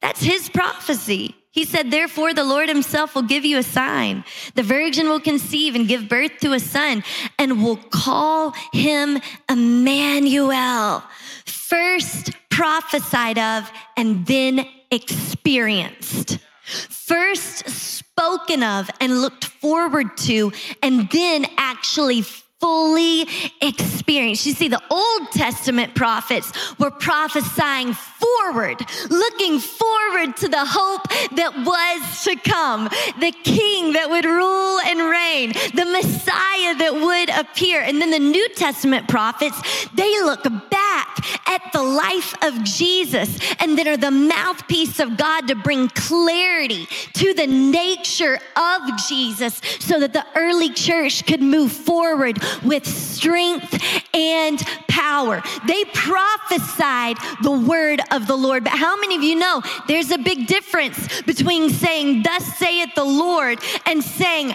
That's 0.00 0.22
his 0.22 0.48
prophecy. 0.48 1.34
He 1.50 1.66
said, 1.66 1.90
Therefore, 1.90 2.32
the 2.32 2.44
Lord 2.44 2.70
himself 2.70 3.14
will 3.14 3.22
give 3.22 3.44
you 3.44 3.58
a 3.58 3.62
sign. 3.62 4.24
The 4.54 4.62
virgin 4.62 5.08
will 5.10 5.20
conceive 5.20 5.74
and 5.74 5.86
give 5.86 6.08
birth 6.08 6.38
to 6.40 6.54
a 6.54 6.60
son 6.60 7.04
and 7.38 7.62
will 7.62 7.76
call 7.76 8.54
him 8.72 9.18
Emmanuel. 9.50 11.04
First 11.44 12.30
prophesied 12.48 13.38
of 13.38 13.70
and 13.98 14.24
then 14.24 14.66
experienced. 14.90 16.38
First 16.64 17.68
spoken 17.68 18.62
of 18.62 18.88
and 18.98 19.20
looked 19.20 19.44
forward 19.44 20.16
to, 20.16 20.52
and 20.82 21.10
then 21.10 21.46
actually 21.58 22.22
fully 22.64 23.28
experienced. 23.60 24.46
You 24.46 24.54
see, 24.54 24.68
the 24.68 24.82
Old 24.88 25.30
Testament 25.32 25.94
prophets 25.94 26.50
were 26.78 26.90
prophesying 26.90 27.92
forward, 27.92 28.80
looking 29.10 29.58
forward 29.58 30.34
to 30.38 30.48
the 30.48 30.64
hope 30.64 31.02
that 31.36 31.52
was 31.58 32.24
to 32.24 32.36
come, 32.36 32.84
the 33.20 33.32
king 33.32 33.92
that 33.92 34.08
would 34.08 34.24
rule 34.24 34.80
and 34.80 34.98
reign, 34.98 35.52
the 35.74 35.84
Messiah 35.84 36.74
that 36.76 36.94
would 36.94 37.28
appear. 37.38 37.82
And 37.82 38.00
then 38.00 38.10
the 38.10 38.18
New 38.18 38.48
Testament 38.54 39.08
prophets, 39.08 39.60
they 39.92 40.22
look 40.22 40.44
back 40.70 41.18
at 41.46 41.70
the 41.72 41.82
life 41.82 42.34
of 42.42 42.64
Jesus 42.64 43.38
and 43.60 43.76
then 43.76 43.88
are 43.88 43.96
the 43.98 44.10
mouthpiece 44.10 45.00
of 45.00 45.18
God 45.18 45.48
to 45.48 45.54
bring 45.54 45.88
clarity 45.88 46.86
to 47.14 47.34
the 47.34 47.46
nature 47.46 48.38
of 48.56 48.80
Jesus 49.06 49.60
so 49.80 50.00
that 50.00 50.14
the 50.14 50.24
early 50.34 50.70
church 50.70 51.26
could 51.26 51.42
move 51.42 51.72
forward 51.72 52.38
with 52.62 52.86
strength 52.86 53.82
and 54.14 54.58
power. 54.88 55.42
They 55.66 55.84
prophesied 55.86 57.16
the 57.42 57.50
word 57.50 58.00
of 58.10 58.26
the 58.26 58.36
Lord. 58.36 58.64
But 58.64 58.74
how 58.74 58.96
many 58.96 59.16
of 59.16 59.22
you 59.22 59.34
know 59.34 59.62
there's 59.88 60.10
a 60.10 60.18
big 60.18 60.46
difference 60.46 61.22
between 61.22 61.70
saying, 61.70 62.22
Thus 62.22 62.44
saith 62.56 62.94
the 62.94 63.04
Lord, 63.04 63.58
and 63.86 64.02
saying, 64.02 64.54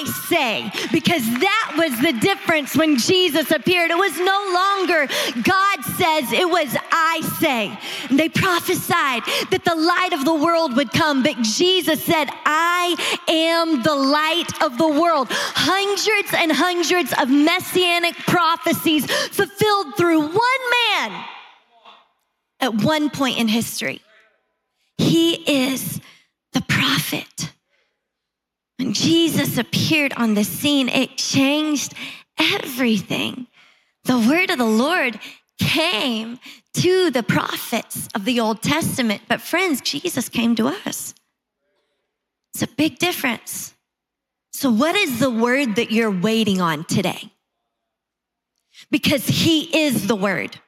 I 0.00 0.04
say, 0.04 0.70
because 0.92 1.24
that 1.40 1.74
was 1.76 2.00
the 2.00 2.12
difference 2.20 2.74
when 2.74 2.96
Jesus 2.96 3.50
appeared. 3.50 3.90
It 3.90 3.98
was 3.98 4.18
no 4.18 4.50
longer 4.54 5.06
God 5.42 5.84
says, 5.84 6.32
it 6.32 6.48
was 6.48 6.74
I 6.90 7.20
say. 7.38 7.78
And 8.08 8.18
they 8.18 8.28
prophesied 8.28 9.22
that 9.50 9.64
the 9.64 9.74
light 9.74 10.12
of 10.12 10.24
the 10.24 10.34
world 10.34 10.76
would 10.76 10.90
come, 10.90 11.22
but 11.22 11.36
Jesus 11.42 12.02
said, 12.02 12.28
I 12.46 12.96
am 13.28 13.82
the 13.82 13.94
light 13.94 14.62
of 14.62 14.78
the 14.78 14.88
world. 14.88 15.28
Hundreds 15.30 16.32
and 16.34 16.50
hundreds 16.52 17.12
of 17.20 17.28
messianic 17.28 18.16
prophecies 18.26 19.04
fulfilled 19.06 19.96
through 19.96 20.20
one 20.20 20.62
man 20.72 21.24
at 22.60 22.74
one 22.74 23.10
point 23.10 23.38
in 23.38 23.48
history. 23.48 24.00
He 24.96 25.68
is 25.68 26.00
the 26.52 26.62
prophet. 26.62 27.52
When 28.80 28.94
Jesus 28.94 29.58
appeared 29.58 30.14
on 30.14 30.32
the 30.32 30.42
scene, 30.42 30.88
it 30.88 31.18
changed 31.18 31.92
everything. 32.38 33.46
The 34.04 34.18
word 34.18 34.48
of 34.48 34.56
the 34.56 34.64
Lord 34.64 35.20
came 35.58 36.38
to 36.76 37.10
the 37.10 37.22
prophets 37.22 38.08
of 38.14 38.24
the 38.24 38.40
Old 38.40 38.62
Testament, 38.62 39.20
but 39.28 39.42
friends, 39.42 39.82
Jesus 39.82 40.30
came 40.30 40.54
to 40.56 40.68
us. 40.68 41.14
It's 42.54 42.62
a 42.62 42.68
big 42.68 42.98
difference. 42.98 43.74
So, 44.54 44.70
what 44.70 44.96
is 44.96 45.20
the 45.20 45.30
word 45.30 45.76
that 45.76 45.90
you're 45.90 46.10
waiting 46.10 46.62
on 46.62 46.84
today? 46.84 47.30
Because 48.90 49.26
He 49.26 49.84
is 49.84 50.06
the 50.06 50.16
word. 50.16 50.58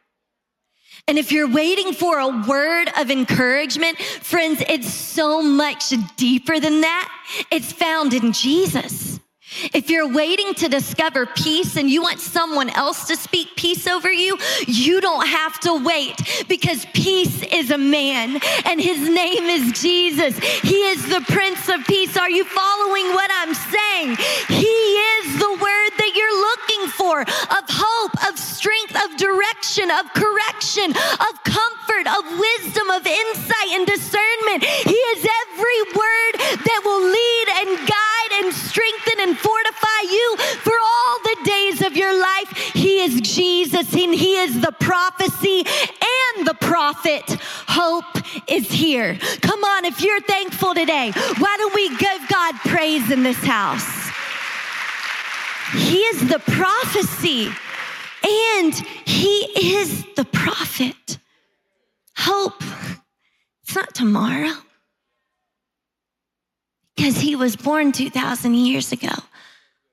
And 1.09 1.19
if 1.19 1.33
you're 1.33 1.51
waiting 1.51 1.93
for 1.93 2.19
a 2.19 2.29
word 2.47 2.89
of 2.97 3.11
encouragement, 3.11 4.01
friends, 4.01 4.63
it's 4.69 4.93
so 4.93 5.43
much 5.43 5.93
deeper 6.17 6.61
than 6.61 6.83
that. 6.83 7.09
It's 7.51 7.73
found 7.73 8.15
in 8.15 8.33
Jesus. 8.33 9.13
If 9.75 9.91
you're 9.91 10.09
waiting 10.09 10.55
to 10.55 10.69
discover 10.69 11.27
peace 11.27 11.77
and 11.77 11.91
you 11.91 12.03
want 12.03 12.21
someone 12.21 12.71
else 12.71 13.07
to 13.09 13.17
speak 13.17 13.49
peace 13.57 13.87
over 13.87 14.11
you, 14.11 14.39
you 14.67 15.01
don't 15.01 15.27
have 15.27 15.61
to 15.61 15.85
wait 15.85 16.17
because 16.49 16.87
peace 16.95 17.43
is 17.43 17.71
a 17.71 17.79
man 17.79 18.41
and 18.65 18.81
his 18.81 18.99
name 19.09 19.45
is 19.45 19.73
Jesus. 19.81 20.39
He 20.39 20.77
is 20.89 21.07
the 21.09 21.21
Prince 21.29 21.69
of 21.69 21.85
Peace. 21.87 22.17
Are 22.17 22.31
you 22.31 22.45
following 22.45 23.09
what 23.13 23.31
I'm 23.35 23.55
saying? 23.55 24.17
He 24.49 24.65
is 24.65 25.39
the 25.39 25.51
word 25.51 25.91
that 25.99 26.13
you're 26.17 26.41
looking 26.41 26.89
for 26.93 27.21
of 27.21 27.65
hope, 27.69 28.29
of 28.29 28.39
strength, 28.39 28.97
of 29.05 29.17
direction, 29.53 29.91
of 29.91 30.13
correction, 30.15 30.91
of 30.91 31.45
comfort, 31.45 32.07
of 32.07 32.39
wisdom, 32.39 32.91
of 32.91 33.07
insight 33.07 33.69
and 33.73 33.87
discernment. 33.87 34.65
He 34.65 34.95
is 34.95 35.27
every 35.43 35.83
word 35.93 36.33
that 36.65 36.81
will 36.85 37.05
lead 37.05 37.47
and 37.61 37.89
guide 37.89 38.45
and 38.45 38.55
strengthen 38.55 39.29
and 39.29 39.39
fortify 39.39 40.01
you 40.11 40.37
for 40.63 40.73
all 40.73 41.19
the 41.23 41.37
days 41.45 41.83
of 41.83 41.97
your 41.97 42.19
life. 42.19 42.51
He 42.75 43.01
is 43.01 43.21
Jesus, 43.21 43.93
and 43.95 44.15
He 44.15 44.37
is 44.37 44.61
the 44.61 44.73
prophecy 44.73 45.65
and 45.67 46.47
the 46.47 46.55
prophet. 46.55 47.25
Hope 47.69 48.05
is 48.49 48.71
here. 48.71 49.19
Come 49.43 49.65
on, 49.65 49.85
if 49.85 50.03
you're 50.03 50.21
thankful 50.21 50.75
today, 50.75 51.13
why 51.39 51.57
don't 51.59 51.75
we 51.75 51.89
give 51.97 52.29
God 52.29 52.55
praise 52.65 53.11
in 53.11 53.23
this 53.23 53.43
house? 53.45 54.11
He 55.75 55.99
is 55.99 56.29
the 56.29 56.39
prophecy 56.39 57.51
and 58.25 58.75
He 59.07 59.79
is 59.79 60.05
the 60.17 60.25
prophet. 60.25 61.19
Hope, 62.17 62.63
it's 63.63 63.75
not 63.75 63.95
tomorrow 63.95 64.53
because 66.97 67.17
He 67.19 67.37
was 67.37 67.57
born 67.57 67.93
2,000 67.93 68.55
years 68.55 68.93
ago. 68.93 69.15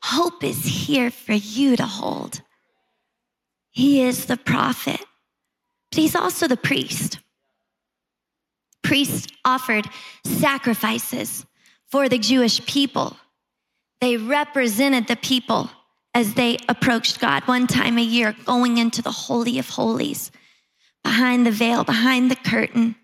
Hope 0.01 0.43
is 0.43 0.63
here 0.63 1.11
for 1.11 1.33
you 1.33 1.75
to 1.75 1.85
hold. 1.85 2.41
He 3.71 4.01
is 4.01 4.25
the 4.25 4.37
prophet, 4.37 4.99
but 5.91 5.99
he's 5.99 6.15
also 6.15 6.47
the 6.47 6.57
priest. 6.57 7.19
Priests 8.81 9.27
offered 9.45 9.85
sacrifices 10.25 11.45
for 11.87 12.09
the 12.09 12.17
Jewish 12.17 12.65
people. 12.65 13.17
They 14.01 14.17
represented 14.17 15.07
the 15.07 15.15
people 15.17 15.69
as 16.19 16.33
they 16.33 16.57
approached 16.67 17.21
God 17.21 17.47
one 17.47 17.65
time 17.65 17.97
a 17.97 18.03
year, 18.03 18.35
going 18.43 18.77
into 18.77 19.01
the 19.01 19.09
Holy 19.09 19.57
of 19.57 19.69
Holies, 19.69 20.31
behind 21.01 21.47
the 21.47 21.51
veil, 21.51 21.85
behind 21.85 22.29
the 22.29 22.35
curtain, 22.35 22.97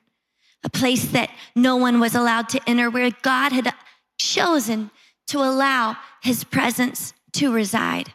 a 0.65 0.69
place 0.69 1.05
that 1.13 1.29
no 1.55 1.77
one 1.77 2.01
was 2.01 2.13
allowed 2.13 2.49
to 2.49 2.61
enter, 2.67 2.89
where 2.89 3.09
God 3.21 3.53
had 3.53 3.73
chosen 4.17 4.91
to 5.27 5.37
allow 5.37 5.95
his 6.21 6.43
presence 6.43 7.13
to 7.31 7.53
reside. 7.53 8.13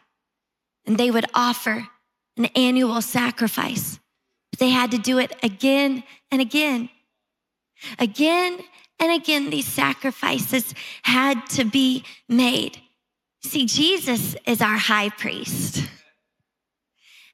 And 0.85 0.99
they 0.99 1.11
would 1.11 1.26
offer 1.33 1.88
an 2.37 2.47
annual 2.54 3.00
sacrifice. 3.00 3.99
But 4.50 4.61
they 4.61 4.69
had 4.69 4.90
to 4.90 4.99
do 4.99 5.16
it 5.16 5.35
again 5.42 6.04
and 6.30 6.42
again. 6.42 6.90
Again 7.99 8.59
and 8.99 9.12
again, 9.12 9.49
these 9.49 9.66
sacrifices 9.66 10.75
had 11.02 11.47
to 11.50 11.64
be 11.64 12.04
made. 12.28 12.83
See, 13.42 13.66
Jesus 13.66 14.37
is 14.47 14.61
our 14.61 14.76
high 14.76 15.09
priest. 15.09 15.85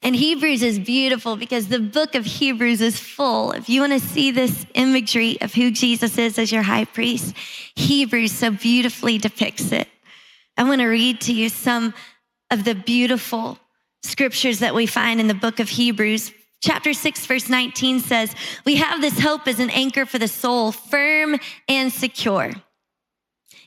And 0.03 0.15
Hebrews 0.15 0.63
is 0.63 0.79
beautiful 0.79 1.37
because 1.37 1.67
the 1.67 1.81
book 1.81 2.15
of 2.15 2.25
Hebrews 2.25 2.81
is 2.81 3.01
full. 3.01 3.53
If 3.53 3.69
you 3.69 3.81
want 3.81 3.93
to 3.93 4.01
see 4.01 4.31
this 4.31 4.65
imagery 4.75 5.41
of 5.41 5.55
who 5.55 5.71
Jesus 5.71 6.17
is 6.17 6.39
as 6.39 6.53
your 6.53 6.63
high 6.63 6.85
priest, 6.85 7.35
Hebrews 7.75 8.31
so 8.31 8.51
beautifully 8.51 9.19
depicts 9.19 9.73
it. 9.73 9.89
I 10.57 10.63
want 10.65 10.81
to 10.81 10.87
read 10.87 11.21
to 11.23 11.33
you 11.33 11.49
some 11.49 11.93
of 12.51 12.65
the 12.65 12.75
beautiful 12.75 13.59
scriptures 14.03 14.61
that 14.61 14.75
we 14.75 14.87
find 14.87 15.19
in 15.19 15.27
the 15.27 15.35
book 15.35 15.59
of 15.59 15.69
Hebrews. 15.69 16.31
Chapter 16.63 16.93
6, 16.93 17.27
verse 17.27 17.49
19 17.49 18.01
says, 18.01 18.35
We 18.65 18.77
have 18.77 19.01
this 19.01 19.19
hope 19.19 19.49
as 19.49 19.59
an 19.59 19.71
anchor 19.71 20.07
for 20.07 20.19
the 20.19 20.29
soul, 20.29 20.73
firm 20.73 21.39
and 21.69 21.93
secure. 21.93 22.53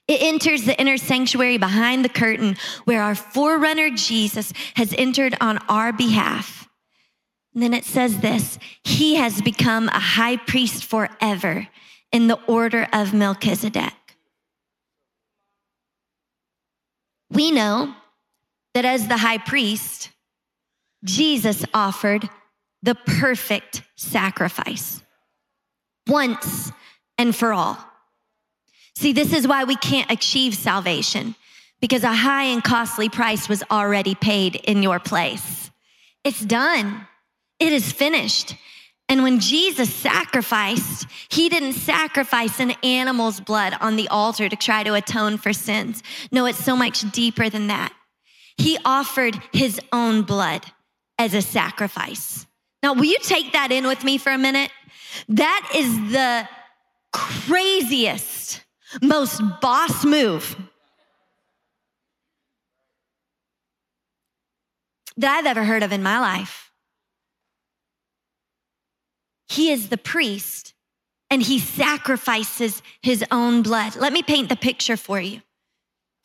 It 0.10 0.24
enters 0.24 0.64
the 0.64 0.78
inner 0.82 0.98
sanctuary 0.98 1.60
behind 1.60 2.04
the 2.04 2.10
curtain 2.10 2.58
where 2.86 3.04
our 3.04 3.14
forerunner 3.14 3.92
Jesus 3.92 4.52
has 4.74 4.92
entered 4.98 5.38
on 5.40 5.60
our 5.70 5.94
behalf. 5.94 6.68
And 7.54 7.62
then 7.62 7.76
it 7.76 7.86
says 7.86 8.20
this 8.20 8.58
He 8.84 9.16
has 9.16 9.40
become 9.40 9.88
a 9.90 10.00
high 10.00 10.38
priest 10.38 10.84
forever 10.84 11.68
in 12.12 12.28
the 12.28 12.40
order 12.48 12.88
of 12.92 13.14
Melchizedek. 13.14 13.94
We 17.30 17.52
know 17.52 17.94
that 18.74 18.86
as 18.86 19.08
the 19.08 19.18
high 19.18 19.38
priest, 19.38 20.10
Jesus 21.04 21.64
offered 21.72 22.28
the 22.82 22.96
perfect 22.96 23.84
sacrifice 23.96 25.04
once 26.08 26.72
and 27.20 27.36
for 27.36 27.54
all. 27.54 27.78
See, 29.00 29.14
this 29.14 29.32
is 29.32 29.48
why 29.48 29.64
we 29.64 29.78
can't 29.78 30.12
achieve 30.12 30.54
salvation 30.54 31.36
because 31.80 32.04
a 32.04 32.12
high 32.14 32.44
and 32.44 32.62
costly 32.62 33.08
price 33.08 33.48
was 33.48 33.64
already 33.72 34.14
paid 34.14 34.58
in 34.58 34.84
your 34.84 35.00
place. 35.00 35.72
It's 36.26 36.42
done. 36.42 37.08
It 37.62 37.72
is 37.72 37.94
finished. 37.94 38.56
And 39.08 39.24
when 39.24 39.40
Jesus 39.40 39.96
sacrificed, 39.96 41.08
he 41.30 41.48
didn't 41.48 41.76
sacrifice 41.76 42.60
an 42.60 42.72
animal's 42.84 43.40
blood 43.40 43.74
on 43.80 43.96
the 43.96 44.10
altar 44.10 44.50
to 44.50 44.56
try 44.58 44.84
to 44.84 44.96
atone 44.96 45.38
for 45.38 45.54
sins. 45.54 46.04
No, 46.30 46.46
it's 46.46 46.62
so 46.62 46.76
much 46.76 47.10
deeper 47.14 47.50
than 47.50 47.68
that. 47.68 47.94
He 48.58 48.78
offered 48.84 49.42
his 49.54 49.80
own 49.94 50.24
blood 50.24 50.66
as 51.18 51.34
a 51.34 51.42
sacrifice. 51.42 52.46
Now, 52.84 52.96
will 52.96 53.06
you 53.06 53.20
take 53.22 53.54
that 53.54 53.72
in 53.72 53.88
with 53.88 54.04
me 54.04 54.18
for 54.18 54.34
a 54.34 54.38
minute? 54.38 54.72
That 55.30 55.72
is 55.74 56.12
the 56.12 56.50
craziest 57.14 58.66
most 59.02 59.42
boss 59.62 60.06
move 60.06 60.56
that 65.18 65.38
I've 65.38 65.46
ever 65.46 65.64
heard 65.64 65.84
of 65.84 65.92
in 65.92 66.02
my 66.02 66.20
life. 66.20 66.72
He 69.50 69.72
is 69.72 69.90
the 69.90 69.98
priest 69.98 70.74
and 71.30 71.42
he 71.44 71.60
sacrifices 71.60 72.82
his 73.02 73.24
own 73.32 73.62
blood. 73.62 73.96
Let 73.96 74.14
me 74.14 74.24
paint 74.24 74.50
the 74.50 74.56
picture 74.56 74.98
for 74.98 75.20
you. 75.20 75.42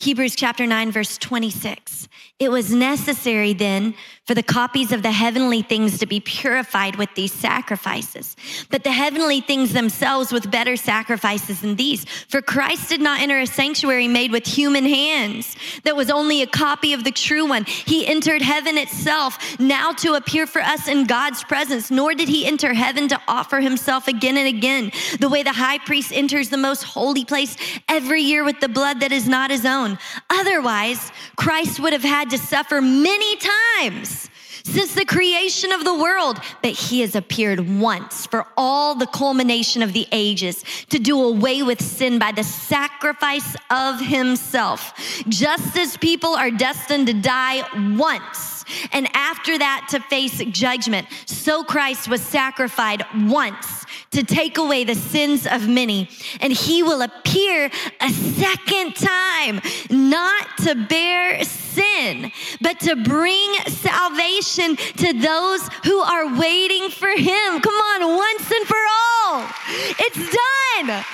Hebrews 0.00 0.36
chapter 0.36 0.66
9, 0.66 0.92
verse 0.92 1.16
26. 1.18 2.08
It 2.40 2.50
was 2.50 2.74
necessary 2.74 3.52
then 3.54 3.94
for 4.26 4.34
the 4.34 4.42
copies 4.42 4.90
of 4.90 5.02
the 5.02 5.12
heavenly 5.12 5.62
things 5.62 5.98
to 5.98 6.06
be 6.06 6.18
purified 6.18 6.96
with 6.96 7.08
these 7.14 7.32
sacrifices, 7.32 8.36
but 8.70 8.82
the 8.82 8.90
heavenly 8.90 9.40
things 9.40 9.72
themselves 9.72 10.32
with 10.32 10.50
better 10.50 10.76
sacrifices 10.76 11.60
than 11.60 11.76
these. 11.76 12.04
For 12.28 12.42
Christ 12.42 12.88
did 12.88 13.00
not 13.00 13.20
enter 13.20 13.38
a 13.38 13.46
sanctuary 13.46 14.08
made 14.08 14.32
with 14.32 14.46
human 14.46 14.84
hands 14.84 15.54
that 15.84 15.94
was 15.94 16.10
only 16.10 16.42
a 16.42 16.46
copy 16.46 16.92
of 16.92 17.04
the 17.04 17.12
true 17.12 17.46
one. 17.46 17.64
He 17.64 18.06
entered 18.06 18.42
heaven 18.42 18.78
itself 18.78 19.60
now 19.60 19.92
to 19.92 20.14
appear 20.14 20.46
for 20.46 20.60
us 20.60 20.88
in 20.88 21.04
God's 21.04 21.44
presence, 21.44 21.90
nor 21.90 22.14
did 22.14 22.28
he 22.28 22.46
enter 22.46 22.74
heaven 22.74 23.08
to 23.08 23.20
offer 23.28 23.60
himself 23.60 24.08
again 24.08 24.38
and 24.38 24.48
again, 24.48 24.90
the 25.20 25.28
way 25.28 25.42
the 25.42 25.52
high 25.52 25.78
priest 25.78 26.12
enters 26.12 26.48
the 26.48 26.56
most 26.56 26.82
holy 26.82 27.24
place 27.24 27.56
every 27.88 28.22
year 28.22 28.42
with 28.42 28.58
the 28.60 28.68
blood 28.68 29.00
that 29.00 29.12
is 29.12 29.28
not 29.28 29.50
his 29.50 29.64
own. 29.64 29.83
Otherwise, 30.30 31.12
Christ 31.36 31.80
would 31.80 31.92
have 31.92 32.02
had 32.02 32.30
to 32.30 32.38
suffer 32.38 32.80
many 32.80 33.36
times 33.36 34.30
since 34.64 34.94
the 34.94 35.04
creation 35.04 35.72
of 35.72 35.84
the 35.84 35.94
world, 35.94 36.38
but 36.62 36.72
he 36.72 37.02
has 37.02 37.14
appeared 37.14 37.78
once 37.78 38.26
for 38.26 38.46
all 38.56 38.94
the 38.94 39.06
culmination 39.06 39.82
of 39.82 39.92
the 39.92 40.06
ages 40.10 40.64
to 40.88 40.98
do 40.98 41.22
away 41.22 41.62
with 41.62 41.82
sin 41.82 42.18
by 42.18 42.32
the 42.32 42.42
sacrifice 42.42 43.56
of 43.70 44.00
himself. 44.00 44.94
Just 45.28 45.76
as 45.76 45.98
people 45.98 46.34
are 46.34 46.50
destined 46.50 47.06
to 47.08 47.12
die 47.12 47.62
once, 47.96 48.64
and 48.92 49.06
after 49.14 49.58
that 49.58 49.86
to 49.90 50.00
face 50.00 50.38
judgment, 50.46 51.06
so 51.26 51.62
Christ 51.62 52.08
was 52.08 52.22
sacrificed 52.22 53.02
once 53.14 53.84
to 54.14 54.22
take 54.22 54.58
away 54.58 54.84
the 54.84 54.94
sins 54.94 55.46
of 55.46 55.68
many. 55.68 56.08
And 56.40 56.52
he 56.52 56.82
will 56.82 57.02
appear 57.02 57.70
a 58.00 58.10
second 58.10 58.96
time, 58.96 59.60
not 59.90 60.46
to 60.58 60.74
bear 60.88 61.44
sin, 61.44 62.32
but 62.60 62.80
to 62.80 62.96
bring 62.96 63.54
salvation 63.66 64.76
to 64.76 65.12
those 65.12 65.68
who 65.84 65.98
are 65.98 66.38
waiting 66.38 66.90
for 66.90 67.10
him. 67.10 67.60
Come 67.60 67.74
on, 67.74 68.16
once 68.16 68.50
and 68.50 68.66
for 68.66 68.76
all. 68.76 69.46
It's 69.98 70.36
done. 70.86 71.04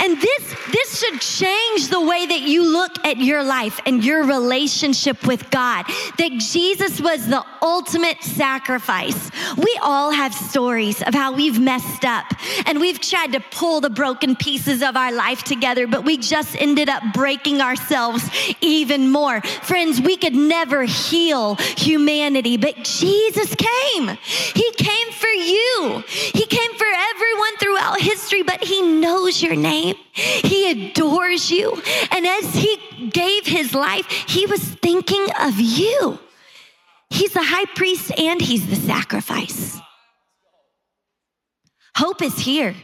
And 0.00 0.20
this, 0.20 0.54
this 0.70 0.98
should 0.98 1.20
change 1.20 1.88
the 1.88 2.00
way 2.00 2.26
that 2.26 2.40
you 2.42 2.70
look 2.70 3.04
at 3.04 3.18
your 3.18 3.42
life 3.42 3.80
and 3.86 4.04
your 4.04 4.24
relationship 4.24 5.26
with 5.26 5.50
God. 5.50 5.86
That 6.18 6.32
Jesus 6.38 7.00
was 7.00 7.26
the 7.26 7.44
ultimate 7.60 8.22
sacrifice. 8.22 9.30
We 9.56 9.78
all 9.82 10.10
have 10.10 10.34
stories 10.34 11.02
of 11.02 11.14
how 11.14 11.32
we've 11.34 11.60
messed 11.60 12.04
up 12.04 12.26
and 12.66 12.80
we've 12.80 13.00
tried 13.00 13.32
to 13.32 13.40
pull 13.40 13.80
the 13.80 13.90
broken 13.90 14.36
pieces 14.36 14.82
of 14.82 14.96
our 14.96 15.12
life 15.12 15.42
together, 15.44 15.86
but 15.86 16.04
we 16.04 16.16
just 16.16 16.60
ended 16.60 16.88
up 16.88 17.02
breaking 17.12 17.60
ourselves 17.60 18.28
even 18.60 19.10
more. 19.10 19.40
Friends, 19.62 20.00
we 20.00 20.16
could 20.16 20.34
never 20.34 20.84
heal 20.84 21.56
humanity, 21.56 22.56
but 22.56 22.84
Jesus 22.84 23.54
came. 23.54 24.18
He 24.54 24.72
came 24.72 25.12
for 25.12 25.28
you. 25.28 26.04
He 26.08 26.46
came 26.46 26.74
for 26.74 26.86
everyone 26.86 27.56
throughout 27.58 28.00
history, 28.00 28.42
but 28.42 28.62
He 28.64 28.82
knows 28.82 29.42
your 29.42 29.56
name 29.56 29.81
name. 29.82 29.96
He 30.12 30.70
adores 30.70 31.50
you. 31.50 31.80
And 32.10 32.26
as 32.26 32.54
he 32.54 33.10
gave 33.10 33.46
his 33.46 33.74
life, 33.74 34.06
he 34.28 34.46
was 34.46 34.60
thinking 34.60 35.26
of 35.40 35.58
you. 35.58 36.18
He's 37.10 37.32
the 37.32 37.42
high 37.42 37.66
priest 37.74 38.18
and 38.18 38.40
he's 38.40 38.66
the 38.68 38.76
sacrifice. 38.76 39.78
Hope 41.94 42.22
is 42.22 42.38
here. 42.38 42.74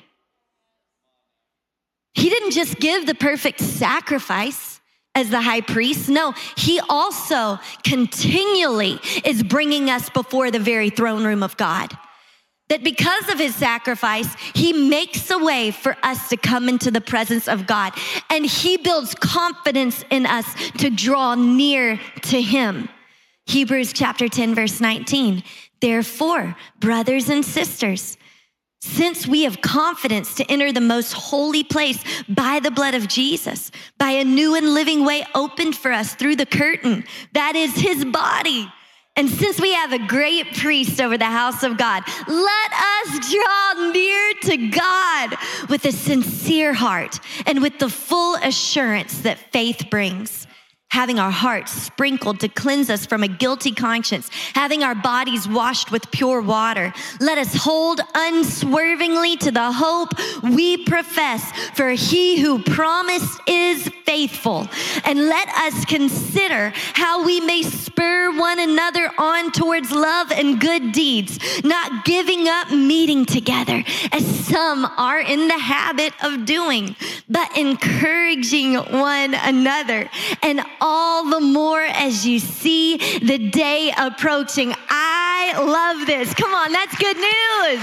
He 2.15 2.29
didn't 2.29 2.51
just 2.51 2.79
give 2.79 3.07
the 3.07 3.15
perfect 3.15 3.61
sacrifice 3.61 4.81
as 5.15 5.31
the 5.31 5.41
high 5.41 5.63
priest. 5.63 6.09
No, 6.09 6.33
he 6.57 6.81
also 6.89 7.59
continually 7.85 8.99
is 9.25 9.43
bringing 9.43 9.89
us 9.89 10.11
before 10.11 10.51
the 10.51 10.59
very 10.59 10.91
throne 10.91 11.25
room 11.25 11.43
of 11.43 11.57
God 11.57 11.97
that 12.68 12.85
because 12.85 13.28
of 13.28 13.38
his 13.38 13.54
sacrifice, 13.54 14.35
he 14.54 14.72
makes 14.72 15.31
a 15.31 15.38
way 15.38 15.70
for 15.70 15.96
us 16.02 16.28
to 16.28 16.37
come 16.37 16.68
into 16.68 16.90
the 16.90 17.00
presence 17.00 17.48
of 17.48 17.66
God. 17.66 17.92
And 18.31 18.44
he 18.44 18.76
builds 18.76 19.14
confidence 19.14 20.04
in 20.11 20.26
us 20.26 20.46
to 20.78 20.90
draw 20.90 21.35
near 21.35 21.98
to 22.22 22.40
him. 22.40 22.88
Hebrews 23.46 23.92
chapter 23.94 24.28
10, 24.28 24.54
verse 24.54 24.81
19. 24.81 25.42
Therefore, 25.81 26.57
brothers 26.78 27.31
and 27.31 27.44
sisters, 27.44 28.18
since 28.81 29.26
we 29.26 29.42
have 29.42 29.61
confidence 29.61 30.35
to 30.37 30.50
enter 30.50 30.70
the 30.70 30.81
most 30.81 31.12
holy 31.12 31.64
place 31.64 32.02
by 32.28 32.61
the 32.61 32.70
blood 32.70 32.94
of 32.94 33.09
Jesus, 33.09 33.70
by 33.96 34.11
a 34.11 34.24
new 34.24 34.54
and 34.54 34.74
living 34.74 35.04
way 35.04 35.24
opened 35.35 35.74
for 35.74 35.90
us 35.90 36.14
through 36.14 36.37
the 36.37 36.46
curtain, 36.46 37.04
that 37.33 37.57
is 37.57 37.74
his 37.74 38.04
body 38.04 38.70
and 39.18 39.28
since 39.28 39.61
we 39.61 39.72
have 39.74 39.92
a 39.92 39.98
great 39.98 40.54
priest 40.54 41.00
over 41.00 41.18
the 41.18 41.24
house 41.24 41.64
of 41.64 41.76
God, 41.76 42.04
let 42.28 42.72
us 42.72 43.31
draw 43.31 43.90
near 43.90 44.33
to 44.42 44.57
God 44.68 45.35
with 45.68 45.85
a 45.87 45.90
sincere 45.90 46.72
heart 46.72 47.18
and 47.44 47.61
with 47.61 47.81
the 47.81 47.88
full 47.88 48.37
assurance 48.37 49.22
that 49.22 49.38
faith 49.50 49.90
brings. 49.90 50.48
Having 50.90 51.18
our 51.18 51.31
hearts 51.31 51.70
sprinkled 51.70 52.40
to 52.40 52.48
cleanse 52.48 52.88
us 52.88 53.05
from 53.05 53.22
a 53.22 53.29
guilty 53.29 53.72
conscience, 53.72 54.31
having 54.55 54.83
our 54.83 54.94
bodies 54.94 55.46
washed 55.46 55.90
with 55.90 56.11
pure 56.11 56.40
water. 56.40 56.92
Let 57.20 57.37
us 57.38 57.55
hold 57.55 58.01
unswervingly 58.14 59.37
to 59.38 59.51
the 59.51 59.70
hope 59.70 60.12
we 60.42 60.85
profess, 60.85 61.53
for 61.74 61.90
he 61.90 62.40
who 62.40 62.62
promised 62.62 63.38
is 63.46 63.88
faithful. 64.05 64.66
And 65.05 65.27
let 65.27 65.48
us 65.48 65.85
consider 65.85 66.72
how 66.94 67.24
we 67.24 67.40
may 67.40 67.62
spur 67.62 68.37
one 68.38 68.59
another 68.59 69.11
on 69.18 69.53
towards 69.53 69.90
love 69.92 70.33
and 70.33 70.59
good 70.59 70.92
deeds, 70.92 71.38
not 71.64 72.07
giving 72.07 72.48
up 72.48 72.70
meeting 72.70 73.27
together 73.27 73.85
as 74.12 74.24
some 74.46 74.87
are 74.96 75.20
in 75.20 75.48
the 75.48 75.59
habit 75.59 76.12
of 76.24 76.46
doing, 76.46 76.96
but 77.29 77.57
encouraging 77.57 78.74
one 78.74 79.35
another. 79.35 80.09
And 80.42 80.62
all 80.81 81.29
the 81.31 81.41
more 81.41 81.83
as 81.83 82.27
you 82.27 82.38
see 82.38 82.97
the 83.19 83.38
day 83.51 83.93
approaching. 83.97 84.75
I 84.88 85.17
love 85.57 86.07
this. 86.07 86.35
Come 86.35 86.55
on, 86.55 86.73
that's 86.73 86.97
good 86.97 87.17
news. 87.17 87.81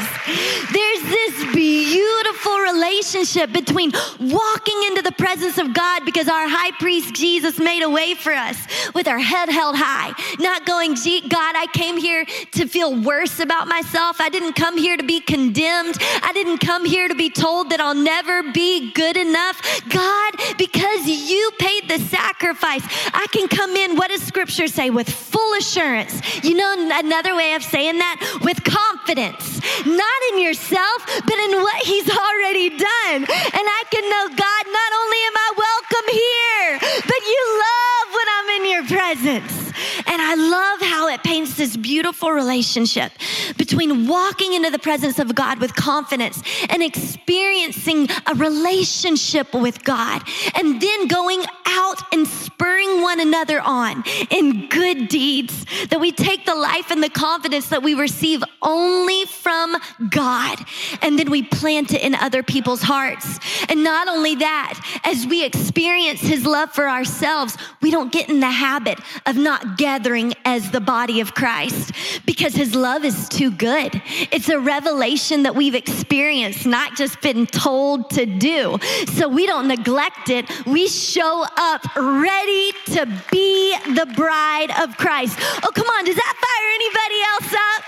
There's 0.72 1.04
this 1.04 1.54
beautiful 1.54 2.60
relationship 2.60 3.52
between 3.52 3.92
walking 4.20 4.84
into 4.88 5.02
the 5.02 5.14
presence 5.18 5.58
of 5.58 5.74
God 5.74 6.06
because 6.06 6.28
our 6.28 6.48
high 6.48 6.72
priest 6.80 7.14
Jesus 7.16 7.60
made 7.60 7.82
a 7.82 7.90
way 7.90 8.14
for 8.14 8.34
us 8.34 8.58
with 8.94 9.08
our 9.08 9.20
head 9.20 9.50
held 9.50 9.76
high, 9.78 10.14
not 10.40 10.66
going, 10.66 10.96
God, 10.96 11.56
I 11.56 11.68
came 11.74 11.98
here 11.98 12.26
to 12.54 12.68
feel 12.68 12.96
worse 13.02 13.40
about 13.40 13.68
myself. 13.68 14.20
I 14.20 14.30
didn't 14.30 14.54
come 14.54 14.78
here 14.78 14.98
to 14.98 15.04
be 15.04 15.20
condemned. 15.20 15.98
I 16.24 16.32
didn't 16.34 16.60
come 16.60 16.86
here 16.86 17.08
to 17.08 17.16
be 17.16 17.30
told 17.30 17.70
that 17.72 17.80
I'll 17.80 17.96
never 17.96 18.44
be 18.52 18.92
good 18.92 19.18
enough. 19.18 19.62
God, 19.90 20.34
because 20.58 21.08
you 21.08 21.52
paid 21.60 21.90
the 21.90 22.00
sacrifice, 22.00 22.84
I 23.14 23.28
can 23.32 23.48
come 23.48 23.76
in, 23.76 23.96
what 23.96 24.10
does 24.10 24.22
scripture 24.22 24.68
say? 24.68 24.90
With 24.90 25.10
full 25.10 25.54
assurance. 25.56 26.22
You 26.44 26.56
know, 26.56 26.76
another 26.92 27.36
way 27.36 27.55
of 27.56 27.64
saying 27.64 27.98
that? 27.98 28.40
With 28.42 28.64
confidence, 28.64 29.62
not 29.86 30.20
in 30.34 30.42
yourself, 30.42 31.06
but 31.26 31.38
in 31.40 31.52
what 31.62 31.80
He's 31.84 32.10
already 32.10 32.70
done. 32.70 33.20
And 33.26 33.66
I 33.66 33.84
can 33.90 34.04
know, 34.10 34.26
God, 34.36 34.64
not 34.70 34.92
only 35.02 35.20
am 35.30 35.36
I 35.36 35.50
welcome 35.58 36.08
here, 36.12 36.72
but 37.08 37.22
you 37.26 37.42
love 37.66 38.08
when 38.14 38.28
I'm 38.36 38.50
in 38.60 38.64
your 38.72 38.86
presence. 38.86 39.66
And 40.08 40.22
I 40.22 40.36
love 40.36 40.82
how 40.82 41.10
it 41.10 41.24
paints 41.24 41.58
this 41.58 41.76
beautiful 41.76 42.32
relationship 42.32 43.12
between 43.58 44.08
walking 44.08 44.54
into 44.54 44.70
the 44.70 44.80
presence 44.80 45.20
of 45.20 45.36
God 45.36 45.60
with 45.60 45.76
confidence 45.76 46.42
and 46.70 46.82
experiencing 46.82 48.08
a 48.26 48.36
relationship 48.36 49.54
with 49.54 49.84
God, 49.84 50.22
and 50.56 50.82
then 50.82 51.08
going 51.08 51.44
out 51.68 52.02
and 52.14 52.28
spurring 52.28 52.85
one 53.16 53.26
another 53.26 53.62
on 53.62 54.04
in 54.30 54.68
good 54.68 55.08
deeds. 55.08 55.66
That 55.90 56.00
we 56.00 56.12
take 56.12 56.46
the 56.46 56.56
life 56.56 56.92
and 56.92 57.02
the 57.02 57.10
confidence 57.10 57.70
that 57.70 57.82
we 57.82 57.94
receive 57.94 58.44
only 58.62 59.26
from 59.26 59.78
God, 60.10 60.60
and 61.02 61.18
then 61.18 61.30
we 61.30 61.44
plant 61.44 61.94
it 61.94 62.02
in 62.02 62.16
other 62.16 62.44
people's 62.44 62.82
hearts. 62.82 63.40
And 63.70 63.84
not 63.84 64.08
only 64.08 64.36
that, 64.36 64.80
as 65.04 65.26
we 65.26 65.46
experience 65.46 66.22
His 66.22 66.46
love 66.46 66.72
for 66.72 66.90
ourselves, 66.90 67.58
we 67.82 67.92
don't 67.92 68.12
get 68.12 68.30
in 68.30 68.40
the 68.40 68.50
habit 68.50 69.00
of 69.26 69.38
not 69.38 69.78
gathering 69.78 70.34
as 70.44 70.72
the 70.72 70.82
body 70.82 71.22
of 71.22 71.34
Christ 71.34 71.94
because 72.26 72.54
His 72.54 72.76
love 72.76 73.06
is 73.06 73.30
too 73.30 73.52
good. 73.52 74.02
It's 74.32 74.50
a 74.50 74.60
revelation 74.60 75.44
that 75.44 75.56
we've 75.56 75.76
experienced, 75.76 76.66
not 76.66 76.96
just 76.96 77.22
been 77.22 77.46
told 77.48 78.10
to 78.12 78.26
do. 78.26 78.78
So 79.14 79.30
we 79.30 79.46
don't 79.46 79.68
neglect 79.68 80.30
it. 80.30 80.46
We 80.66 80.88
show 80.88 81.46
up 81.56 81.84
ready 81.96 82.72
to 82.88 83.05
be 83.32 83.76
the 83.96 84.12
bride 84.16 84.72
of 84.82 84.98
Christ. 84.98 85.38
Oh, 85.64 85.72
come 85.74 85.88
on, 85.88 86.06
does 86.06 86.16
that 86.16 86.36
fire 86.46 86.70
anybody 86.76 87.20
else 87.32 87.54
up? 87.54 87.84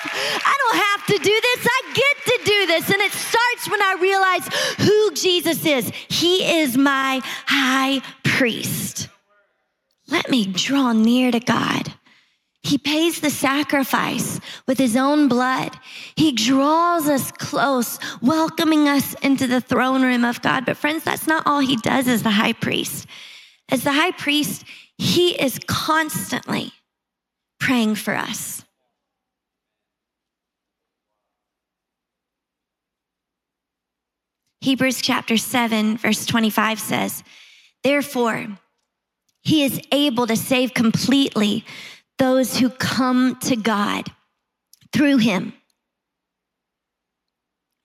I 0.46 0.56
don't 0.64 0.78
have 0.78 1.06
to 1.08 1.18
do 1.24 1.42
this. 1.42 1.68
I 1.70 1.94
get 1.94 2.26
to 2.26 2.40
do 2.46 2.66
this. 2.68 2.90
And 2.90 3.02
it 3.02 3.12
starts 3.12 3.70
when 3.70 3.82
I 3.82 3.98
realize 4.00 4.48
who 4.88 5.12
Jesus 5.14 5.66
is. 5.66 5.92
He 6.10 6.60
is 6.60 6.78
my 6.78 7.22
high 7.46 8.02
priest. 8.24 9.10
Let 10.08 10.30
me 10.30 10.46
draw 10.46 10.94
near 10.94 11.32
to 11.32 11.40
God. 11.40 11.94
He 12.64 12.78
pays 12.78 13.22
the 13.22 13.30
sacrifice 13.30 14.42
with 14.68 14.78
his 14.78 14.98
own 14.98 15.30
blood. 15.30 15.72
He 16.16 16.34
draws 16.34 17.08
us 17.08 17.32
close, 17.32 17.98
welcoming 18.22 18.90
us 18.90 19.14
into 19.22 19.48
the 19.48 19.62
throne 19.62 20.02
room 20.02 20.26
of 20.26 20.42
God. 20.42 20.66
But, 20.66 20.76
friends, 20.76 21.04
that's 21.04 21.28
not 21.28 21.44
all 21.46 21.60
he 21.60 21.78
does 21.78 22.08
as 22.10 22.24
the 22.24 22.32
high 22.32 22.54
priest. 22.54 23.08
As 23.70 23.84
the 23.84 23.94
high 23.94 24.12
priest, 24.12 24.66
he 24.98 25.40
is 25.42 25.60
constantly 25.68 26.74
praying 27.60 27.96
for 27.96 28.16
us. 28.16 28.64
Hebrews 34.62 35.02
chapter 35.02 35.38
7, 35.38 35.98
verse 35.98 36.26
25 36.26 36.80
says, 36.80 37.24
Therefore, 37.84 38.48
he 39.44 39.64
is 39.64 39.80
able 39.92 40.28
to 40.28 40.36
save 40.36 40.74
completely 40.74 41.64
those 42.18 42.58
who 42.58 42.70
come 42.70 43.38
to 43.42 43.56
God 43.56 44.12
through 44.92 45.18
him 45.18 45.54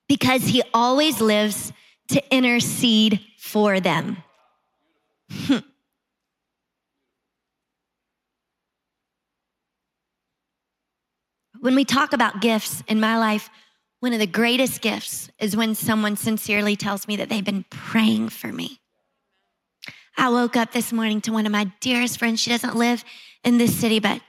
because 0.09 0.43
he 0.45 0.63
always 0.75 1.21
lives 1.21 1.73
to 2.09 2.35
intercede 2.35 3.21
for 3.39 3.79
them. 3.81 4.17
Hmm. 5.31 5.59
When 11.63 11.77
we 11.77 11.85
talk 11.85 12.13
about 12.13 12.41
gifts 12.41 12.83
in 12.89 12.99
my 12.99 13.17
life, 13.17 13.49
one 14.01 14.13
of 14.13 14.19
the 14.19 14.27
greatest 14.27 14.81
gifts 14.81 15.31
is 15.39 15.57
when 15.57 15.77
someone 15.77 16.17
sincerely 16.17 16.75
tells 16.75 17.07
me 17.07 17.15
that 17.15 17.29
they've 17.29 17.45
been 17.45 17.65
praying 17.71 18.31
for 18.31 18.49
me. 18.49 18.81
I 20.17 20.29
woke 20.31 20.57
up 20.57 20.73
this 20.73 20.93
morning 20.93 21.21
to 21.21 21.33
one 21.33 21.47
of 21.47 21.53
my 21.53 21.71
dearest 21.79 22.19
friends. 22.19 22.41
She 22.41 22.51
doesn't 22.51 22.75
live 22.75 23.05
in 23.45 23.59
this 23.59 23.79
city, 23.79 24.01
but 24.01 24.21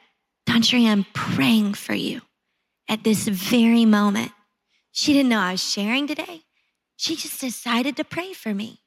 DawnCheré, 0.48 0.88
I'm 0.88 1.08
praying 1.16 1.74
for 1.74 1.96
you 1.96 2.22
at 2.88 3.04
this 3.04 3.28
very 3.28 3.84
moment. 3.84 4.32
She 4.92 5.12
didn't 5.12 5.30
know 5.30 5.40
I 5.40 5.54
was 5.54 5.68
sharing 5.68 6.06
today. 6.06 6.42
She 6.98 7.16
just 7.16 7.42
decided 7.42 7.98
to 7.98 8.04
pray 8.04 8.34
for 8.34 8.54
me. 8.54 8.82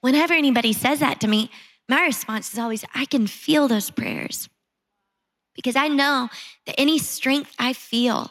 Whenever 0.00 0.34
anybody 0.34 0.74
says 0.74 1.00
that 1.00 1.20
to 1.22 1.26
me, 1.26 1.50
my 1.88 2.02
response 2.02 2.52
is 2.52 2.58
always, 2.60 2.84
I 2.94 3.04
can 3.04 3.26
feel 3.26 3.66
those 3.66 3.90
prayers 3.90 4.48
because 5.60 5.76
I 5.76 5.88
know 5.88 6.30
that 6.64 6.80
any 6.80 6.98
strength 6.98 7.54
I 7.58 7.74
feel, 7.74 8.30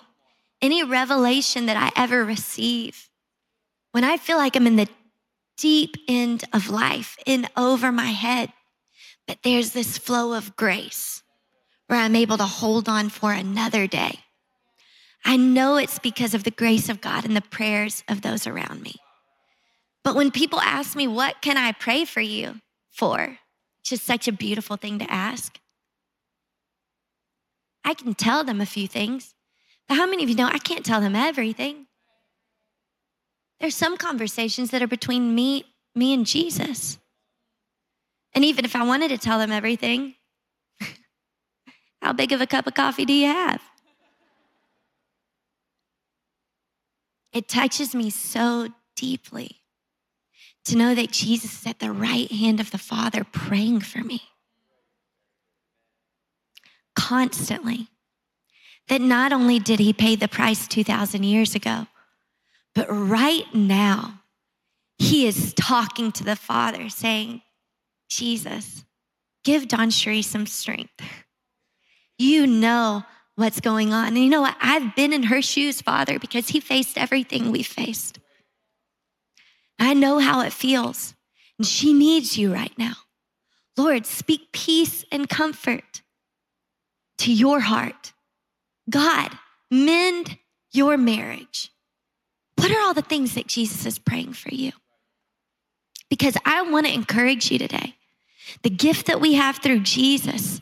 any 0.64 0.84
revelation 0.84 1.68
that 1.68 1.78
I 1.78 1.92
ever 1.96 2.26
receive, 2.26 3.08
when 3.92 4.04
I 4.04 4.18
feel 4.18 4.38
like 4.38 4.56
I'm 4.56 4.66
in 4.66 4.78
the 4.78 4.90
deep 5.56 5.96
end 6.08 6.44
of 6.52 6.72
life, 6.72 7.18
in 7.28 7.48
over 7.56 7.92
my 7.92 8.08
head, 8.08 8.52
but 9.28 9.38
there's 9.44 9.74
this 9.74 9.96
flow 9.96 10.34
of 10.34 10.56
grace 10.56 11.22
where 11.86 12.00
I'm 12.00 12.16
able 12.16 12.38
to 12.38 12.46
hold 12.46 12.90
on 12.90 13.10
for 13.10 13.32
another 13.32 13.86
day. 13.86 14.22
I 15.24 15.38
know 15.38 15.78
it's 15.78 16.00
because 16.00 16.34
of 16.34 16.44
the 16.44 16.52
grace 16.52 16.90
of 16.90 17.00
God 17.00 17.26
and 17.26 17.36
the 17.36 17.42
prayers 17.42 18.04
of 18.08 18.24
those 18.24 18.48
around 18.48 18.82
me. 18.82 18.96
But 20.04 20.16
when 20.16 20.32
people 20.32 20.60
ask 20.62 20.96
me, 20.96 21.06
What 21.06 21.44
can 21.44 21.58
I 21.58 21.74
pray 21.74 22.06
for 22.06 22.22
you 22.22 22.56
for? 22.90 23.38
It's 23.82 23.90
just 23.90 24.04
such 24.04 24.28
a 24.28 24.32
beautiful 24.32 24.78
thing 24.78 24.98
to 24.98 25.12
ask. 25.12 25.60
I 27.90 27.96
can 27.96 28.14
tell 28.14 28.44
them 28.44 28.62
a 28.62 28.68
few 28.68 28.88
things, 28.88 29.34
but 29.88 29.98
how 29.98 30.06
many 30.06 30.22
of 30.22 30.30
you 30.30 30.36
know 30.36 30.46
I 30.46 30.60
can't 30.60 30.86
tell 30.86 31.02
them 31.02 31.16
everything? 31.16 31.88
There's 33.60 33.76
some 33.76 33.98
conversations 33.98 34.70
that 34.70 34.84
are 34.84 34.88
between 34.88 35.34
me, 35.34 35.64
me 35.96 36.14
and 36.14 36.24
Jesus. 36.24 37.00
And 38.36 38.46
even 38.46 38.64
if 38.64 38.76
I 38.76 38.86
wanted 38.86 39.08
to 39.08 39.18
tell 39.18 39.40
them 39.40 39.52
everything, 39.52 40.14
how 42.04 42.14
big 42.14 42.32
of 42.32 42.42
a 42.42 42.46
cup 42.46 42.68
of 42.68 42.76
coffee 42.76 43.06
do 43.06 43.14
you 43.14 43.26
have? 43.26 43.60
It 47.34 47.48
touches 47.48 47.96
me 47.96 48.12
so 48.12 48.68
deeply 48.96 49.62
to 50.66 50.78
know 50.78 50.94
that 50.94 51.10
Jesus 51.10 51.62
is 51.62 51.66
at 51.66 51.80
the 51.80 51.92
right 51.92 52.32
hand 52.32 52.60
of 52.60 52.70
the 52.70 52.78
Father 52.78 53.24
praying 53.24 53.80
for 53.80 54.04
me 54.04 54.22
constantly. 57.00 57.88
That 58.90 59.02
not 59.02 59.32
only 59.32 59.60
did 59.60 59.80
he 59.80 59.94
pay 59.94 60.16
the 60.16 60.28
price 60.28 60.68
2,000 60.68 61.24
years 61.24 61.56
ago, 61.56 61.88
but 62.76 62.88
right 62.90 63.46
now, 63.54 64.22
he 64.98 65.26
is 65.26 65.54
talking 65.54 66.12
to 66.12 66.24
the 66.24 66.36
Father 66.36 66.90
saying, 66.90 67.42
Jesus, 68.10 68.84
give 69.44 69.64
DawnCheré 69.64 70.24
some 70.24 70.46
strength. 70.46 71.02
You 72.18 72.46
know 72.48 73.04
what's 73.36 73.62
going 73.62 73.94
on. 73.94 74.08
And 74.10 74.18
you 74.18 74.30
know 74.30 74.42
what? 74.42 74.58
I've 74.60 74.96
been 74.96 75.14
in 75.14 75.24
her 75.24 75.42
shoes, 75.42 75.82
Father, 75.82 76.20
because 76.20 76.50
he 76.50 76.60
faced 76.60 76.98
everything 76.98 77.52
we 77.52 77.64
faced. 77.64 78.20
I 79.80 79.94
know 79.94 80.20
how 80.20 80.42
it 80.42 80.52
feels. 80.52 81.14
And 81.58 81.66
she 81.66 81.94
needs 81.94 82.38
you 82.38 82.54
right 82.54 82.78
now. 82.78 82.96
Lord, 83.78 84.06
speak 84.06 84.52
peace 84.52 85.06
and 85.12 85.30
comfort 85.30 86.02
to 87.20 87.32
your 87.32 87.60
heart. 87.60 88.14
God, 88.90 89.30
mend 89.70 90.38
your 90.72 90.98
marriage. 90.98 91.72
What 92.56 92.72
are 92.72 92.82
all 92.82 92.94
the 92.94 93.02
things 93.02 93.36
that 93.36 93.48
Jesus 93.48 93.86
is 93.86 94.00
praying 94.00 94.34
for 94.34 94.54
you? 94.54 94.72
Because 96.10 96.36
I 96.46 96.64
want 96.64 96.88
to 96.88 96.94
encourage 96.94 97.52
you 97.52 97.60
today. 97.60 97.96
The 98.64 98.70
gift 98.70 99.08
that 99.08 99.22
we 99.22 99.36
have 99.36 99.58
through 99.58 99.82
Jesus 99.82 100.60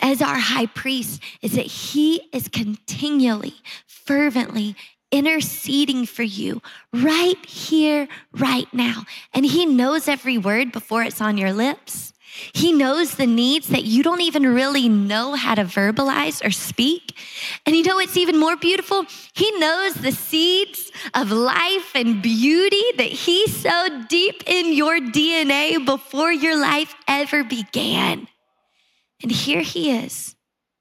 as 0.00 0.22
our 0.22 0.38
high 0.38 0.66
priest 0.66 1.22
is 1.42 1.52
that 1.52 1.66
he 1.66 2.22
is 2.32 2.48
continually, 2.48 3.54
fervently 3.86 4.76
interceding 5.10 6.06
for 6.06 6.22
you 6.22 6.60
right 6.92 7.44
here, 7.46 8.08
right 8.32 8.72
now. 8.72 9.04
And 9.32 9.44
he 9.44 9.66
knows 9.66 10.08
every 10.08 10.38
word 10.38 10.72
before 10.72 11.02
it's 11.02 11.20
on 11.20 11.38
your 11.38 11.52
lips. 11.52 12.12
He 12.52 12.72
knows 12.72 13.14
the 13.14 13.26
needs 13.26 13.68
that 13.68 13.84
you 13.84 14.02
don't 14.02 14.20
even 14.20 14.54
really 14.54 14.88
know 14.88 15.34
how 15.34 15.54
to 15.54 15.64
verbalize 15.64 16.44
or 16.44 16.50
speak. 16.50 17.16
And 17.66 17.74
you 17.74 17.82
know 17.82 17.96
what's 17.96 18.16
even 18.16 18.38
more 18.38 18.56
beautiful? 18.56 19.04
He 19.34 19.50
knows 19.58 19.94
the 19.94 20.12
seeds 20.12 20.90
of 21.14 21.30
life 21.30 21.94
and 21.94 22.22
beauty 22.22 22.82
that 22.96 23.08
He 23.08 23.48
sowed 23.48 24.08
deep 24.08 24.42
in 24.46 24.72
your 24.72 24.98
DNA 24.98 25.84
before 25.84 26.32
your 26.32 26.58
life 26.60 26.94
ever 27.06 27.44
began. 27.44 28.28
And 29.22 29.32
here 29.32 29.62
He 29.62 29.90
is 29.90 30.36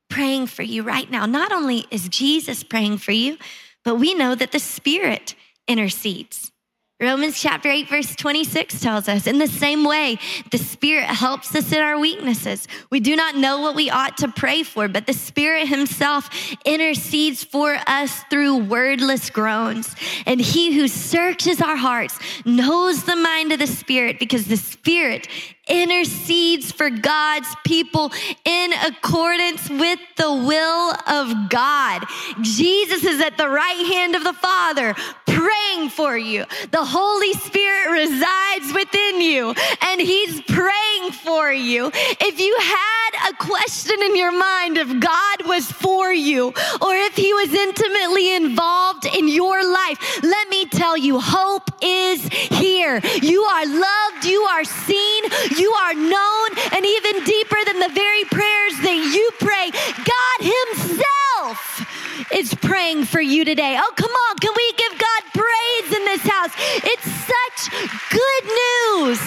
praying 0.09 0.47
for 0.47 0.63
you 0.63 0.83
right 0.83 1.09
now. 1.09 1.25
Not 1.25 1.51
only 1.51 1.85
is 1.91 2.07
Jesus 2.09 2.63
praying 2.63 2.99
for 2.99 3.11
you, 3.11 3.37
but 3.83 3.95
we 3.95 4.13
know 4.13 4.35
that 4.35 4.51
the 4.51 4.59
Spirit 4.59 5.35
intercedes. 5.67 6.51
Romans 6.99 7.39
chapter 7.39 7.69
8, 7.69 7.89
verse 7.89 8.15
26 8.15 8.79
tells 8.79 9.07
us, 9.07 9.27
in 9.27 9.37
the 9.37 9.47
same 9.47 9.83
way, 9.83 10.17
the 10.49 10.57
Spirit 10.57 11.05
helps 11.05 11.53
us 11.53 11.71
in 11.71 11.79
our 11.79 11.99
weaknesses. 11.99 12.67
We 12.89 12.99
do 12.99 13.15
not 13.15 13.35
know 13.35 13.61
what 13.61 13.75
we 13.75 13.91
ought 13.91 14.17
to 14.17 14.27
pray 14.29 14.63
for, 14.63 14.87
but 14.87 15.05
the 15.05 15.13
Spirit 15.13 15.67
Himself 15.67 16.27
intercedes 16.65 17.43
for 17.43 17.77
us 17.85 18.23
through 18.31 18.63
wordless 18.63 19.29
groans. 19.29 19.95
And 20.25 20.41
He 20.41 20.73
who 20.75 20.87
searches 20.87 21.61
our 21.61 21.75
hearts 21.75 22.17
knows 22.45 23.03
the 23.03 23.15
mind 23.15 23.51
of 23.51 23.59
the 23.59 23.67
Spirit 23.67 24.17
because 24.17 24.47
the 24.47 24.57
Spirit 24.57 25.27
intercedes 25.67 26.71
for 26.71 26.89
God's 26.89 27.47
people 27.65 28.11
in 28.45 28.73
accordance 28.73 29.69
with 29.69 29.99
the 30.15 30.31
will 30.31 30.93
of 31.07 31.49
God. 31.49 32.05
Jesus 32.41 33.03
is 33.03 33.21
at 33.21 33.37
the 33.37 33.49
right 33.49 33.85
hand 33.93 34.15
of 34.15 34.23
the 34.23 34.33
Father 34.33 34.95
praying 35.25 35.89
for 35.89 36.17
you. 36.17 36.45
The 36.71 36.83
Holy 36.83 37.33
Spirit 37.33 37.91
resides 37.91 38.73
within 38.73 39.21
you 39.21 39.53
and 39.81 40.01
He's 40.01 40.41
praying 40.41 41.11
for 41.23 41.51
you. 41.51 41.91
If 41.93 42.39
you 42.39 42.57
had 42.59 43.06
a 43.29 43.33
question 43.35 44.01
in 44.01 44.15
your 44.15 44.31
mind 44.31 44.77
if 44.77 44.99
God 44.99 45.47
was 45.47 45.71
for 45.71 46.11
you 46.11 46.47
or 46.81 46.95
if 46.95 47.15
He 47.15 47.33
was 47.33 47.53
intimately 47.53 48.35
involved 48.35 49.05
in 49.05 49.27
your 49.27 49.63
life, 49.63 50.23
let 50.23 50.49
me 50.49 50.65
tell 50.65 50.97
you, 50.97 51.19
hope 51.19 51.69
is 51.81 52.27
here. 52.27 52.99
You 53.21 53.41
are 53.43 53.65
loved, 53.65 54.25
you 54.25 54.41
are 54.41 54.63
seen, 54.63 55.23
you 55.57 55.71
are 55.71 55.93
known, 55.93 56.49
and 56.73 56.85
even 56.85 57.23
deeper 57.23 57.57
than 57.65 57.79
the 57.79 57.91
very 57.93 58.23
prayers 58.25 58.75
that 58.81 59.11
you 59.13 59.29
pray, 59.39 59.71
God 59.71 60.39
Himself 60.41 62.31
is 62.33 62.53
praying 62.55 63.05
for 63.05 63.21
you 63.21 63.45
today. 63.45 63.77
Oh, 63.79 63.93
come 63.95 64.11
on, 64.11 64.37
can 64.37 64.53
we 64.55 64.71
give 64.73 64.99
God 64.99 65.21
praise 65.33 65.97
in 65.97 66.05
this 66.05 66.21
house? 66.21 66.51
It's 66.83 67.11
such 67.25 67.71
good 68.11 68.43
news. 68.45 69.19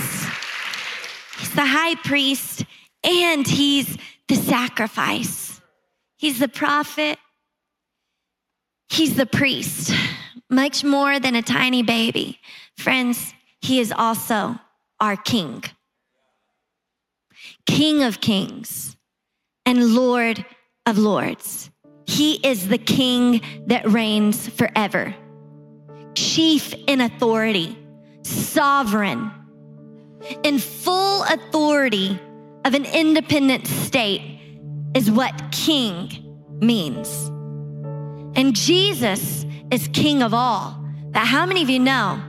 He's 1.39 1.55
the 1.55 1.67
high 1.67 1.95
priest 1.97 2.65
and 3.03 3.47
He's 3.47 3.97
the 4.29 4.37
sacrifice, 4.37 5.61
He's 6.17 6.39
the 6.39 6.49
prophet, 6.49 7.19
He's 8.89 9.17
the 9.17 9.27
priest, 9.27 9.93
much 10.49 10.83
more 10.83 11.21
than 11.21 11.37
a 11.37 11.43
tiny 11.43 11.83
baby. 11.83 12.41
Friends, 12.77 13.33
He 13.61 13.81
is 13.81 13.93
also 13.93 14.59
our 14.99 15.17
king. 15.17 15.65
King 17.67 18.03
of 18.03 18.21
kings 18.21 18.97
and 19.65 19.95
Lord 19.95 20.45
of 20.87 20.99
lords. 20.99 21.71
He 22.07 22.35
is 22.47 22.69
the 22.69 22.79
king 22.79 23.41
that 23.67 23.89
reigns 23.89 24.49
forever, 24.49 25.15
chief 26.15 26.75
in 26.89 27.01
authority, 27.01 27.79
sovereign, 28.23 29.31
in 30.43 30.59
full 30.59 31.23
authority 31.23 32.19
of 32.65 32.75
an 32.75 32.85
independent 32.85 33.67
state 33.67 34.39
is 34.95 35.11
what 35.11 35.51
king 35.51 36.11
means. 36.61 37.29
And 38.37 38.55
Jesus 38.55 39.47
is 39.71 39.89
king 39.93 40.23
of 40.23 40.35
all. 40.35 40.85
But 41.11 41.27
how 41.27 41.47
many 41.47 41.63
of 41.63 41.71
you 41.71 41.79
know 41.79 42.21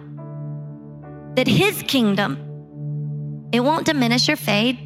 that 1.36 1.48
his 1.48 1.84
kingdom, 1.84 3.50
it 3.52 3.60
won't 3.60 3.86
diminish 3.86 4.30
or 4.30 4.36
fade? 4.36 4.80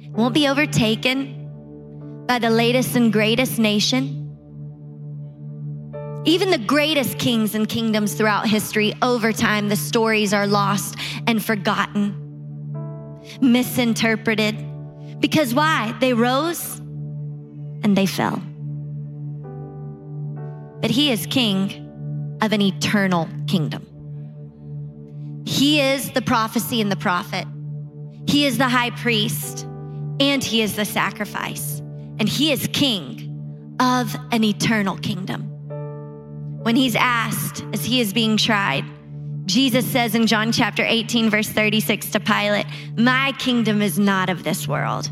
It 0.00 0.12
won't 0.12 0.34
be 0.34 0.48
overtaken 0.48 2.24
by 2.26 2.38
the 2.38 2.50
latest 2.50 2.96
and 2.96 3.12
greatest 3.12 3.58
nation. 3.58 4.20
Even 6.24 6.50
the 6.50 6.58
greatest 6.58 7.18
kings 7.18 7.54
and 7.54 7.68
kingdoms 7.68 8.14
throughout 8.14 8.48
history, 8.48 8.94
over 9.02 9.32
time, 9.32 9.68
the 9.68 9.76
stories 9.76 10.32
are 10.32 10.46
lost 10.46 10.96
and 11.26 11.44
forgotten, 11.44 12.16
misinterpreted. 13.42 14.56
Because 15.24 15.54
why? 15.54 15.96
They 16.00 16.12
rose 16.12 16.76
and 17.82 17.96
they 17.96 18.04
fell. 18.04 18.42
But 20.82 20.90
he 20.90 21.10
is 21.10 21.24
king 21.24 22.36
of 22.42 22.52
an 22.52 22.60
eternal 22.60 23.26
kingdom. 23.46 23.86
He 25.46 25.80
is 25.80 26.10
the 26.10 26.20
prophecy 26.20 26.82
and 26.82 26.92
the 26.92 26.96
prophet. 26.96 27.46
He 28.26 28.44
is 28.44 28.58
the 28.58 28.68
high 28.68 28.90
priest 28.90 29.64
and 30.20 30.44
he 30.44 30.60
is 30.60 30.76
the 30.76 30.84
sacrifice, 30.84 31.78
and 32.18 32.28
he 32.28 32.52
is 32.52 32.68
king 32.74 33.74
of 33.80 34.14
an 34.30 34.44
eternal 34.44 34.98
kingdom. 34.98 35.44
When 36.64 36.76
he's 36.76 36.96
asked 36.96 37.64
as 37.72 37.82
he 37.82 38.02
is 38.02 38.12
being 38.12 38.36
tried, 38.36 38.84
Jesus 39.46 39.86
says 39.86 40.14
in 40.14 40.26
John 40.26 40.52
chapter 40.52 40.84
18, 40.84 41.28
verse 41.30 41.48
36 41.48 42.10
to 42.12 42.20
Pilate, 42.20 42.66
My 42.96 43.32
kingdom 43.38 43.82
is 43.82 43.98
not 43.98 44.30
of 44.30 44.42
this 44.42 44.66
world. 44.66 45.10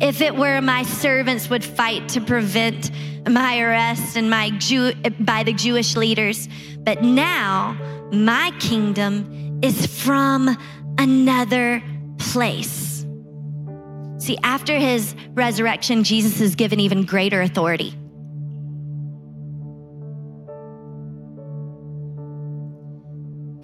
If 0.00 0.20
it 0.20 0.34
were, 0.36 0.60
my 0.60 0.82
servants 0.84 1.50
would 1.50 1.64
fight 1.64 2.08
to 2.10 2.20
prevent 2.20 2.90
my 3.28 3.58
arrest 3.60 4.16
and 4.16 4.30
my 4.30 4.50
Jew, 4.50 4.92
by 5.20 5.42
the 5.42 5.52
Jewish 5.52 5.96
leaders. 5.96 6.48
But 6.78 7.02
now 7.02 7.76
my 8.12 8.52
kingdom 8.60 9.60
is 9.62 9.86
from 9.86 10.56
another 10.98 11.82
place. 12.18 13.04
See, 14.18 14.38
after 14.42 14.78
his 14.78 15.14
resurrection, 15.34 16.04
Jesus 16.04 16.40
is 16.40 16.54
given 16.54 16.80
even 16.80 17.04
greater 17.04 17.42
authority. 17.42 17.94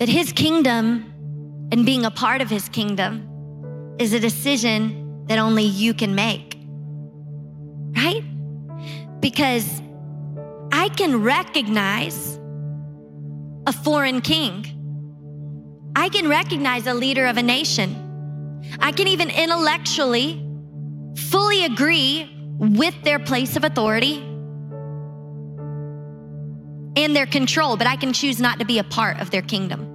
That 0.02 0.08
his 0.08 0.32
kingdom 0.32 1.68
and 1.70 1.86
being 1.86 2.04
a 2.04 2.10
part 2.10 2.40
of 2.40 2.50
his 2.50 2.68
kingdom 2.68 3.94
is 4.00 4.12
a 4.12 4.18
decision 4.18 5.26
that 5.28 5.38
only 5.38 5.62
you 5.62 5.94
can 5.94 6.16
make, 6.16 6.58
right? 7.94 8.24
Because 9.20 9.80
I 10.72 10.88
can 10.88 11.22
recognize 11.22 12.36
a 13.68 13.72
foreign 13.72 14.20
king. 14.22 14.66
I 15.94 16.08
can 16.08 16.28
recognize 16.28 16.88
a 16.88 16.94
leader 16.94 17.26
of 17.26 17.36
a 17.36 17.42
nation. 17.44 17.94
I 18.80 18.90
can 18.90 19.06
even 19.06 19.30
intellectually 19.30 20.44
fully 21.16 21.64
agree 21.64 22.28
with 22.58 23.00
their 23.04 23.20
place 23.20 23.54
of 23.54 23.62
authority 23.62 24.18
and 26.96 27.14
their 27.14 27.26
control, 27.26 27.76
but 27.76 27.86
I 27.86 27.94
can 27.94 28.12
choose 28.12 28.40
not 28.40 28.58
to 28.58 28.64
be 28.64 28.80
a 28.80 28.84
part 28.84 29.20
of 29.20 29.30
their 29.30 29.42
kingdom. 29.42 29.91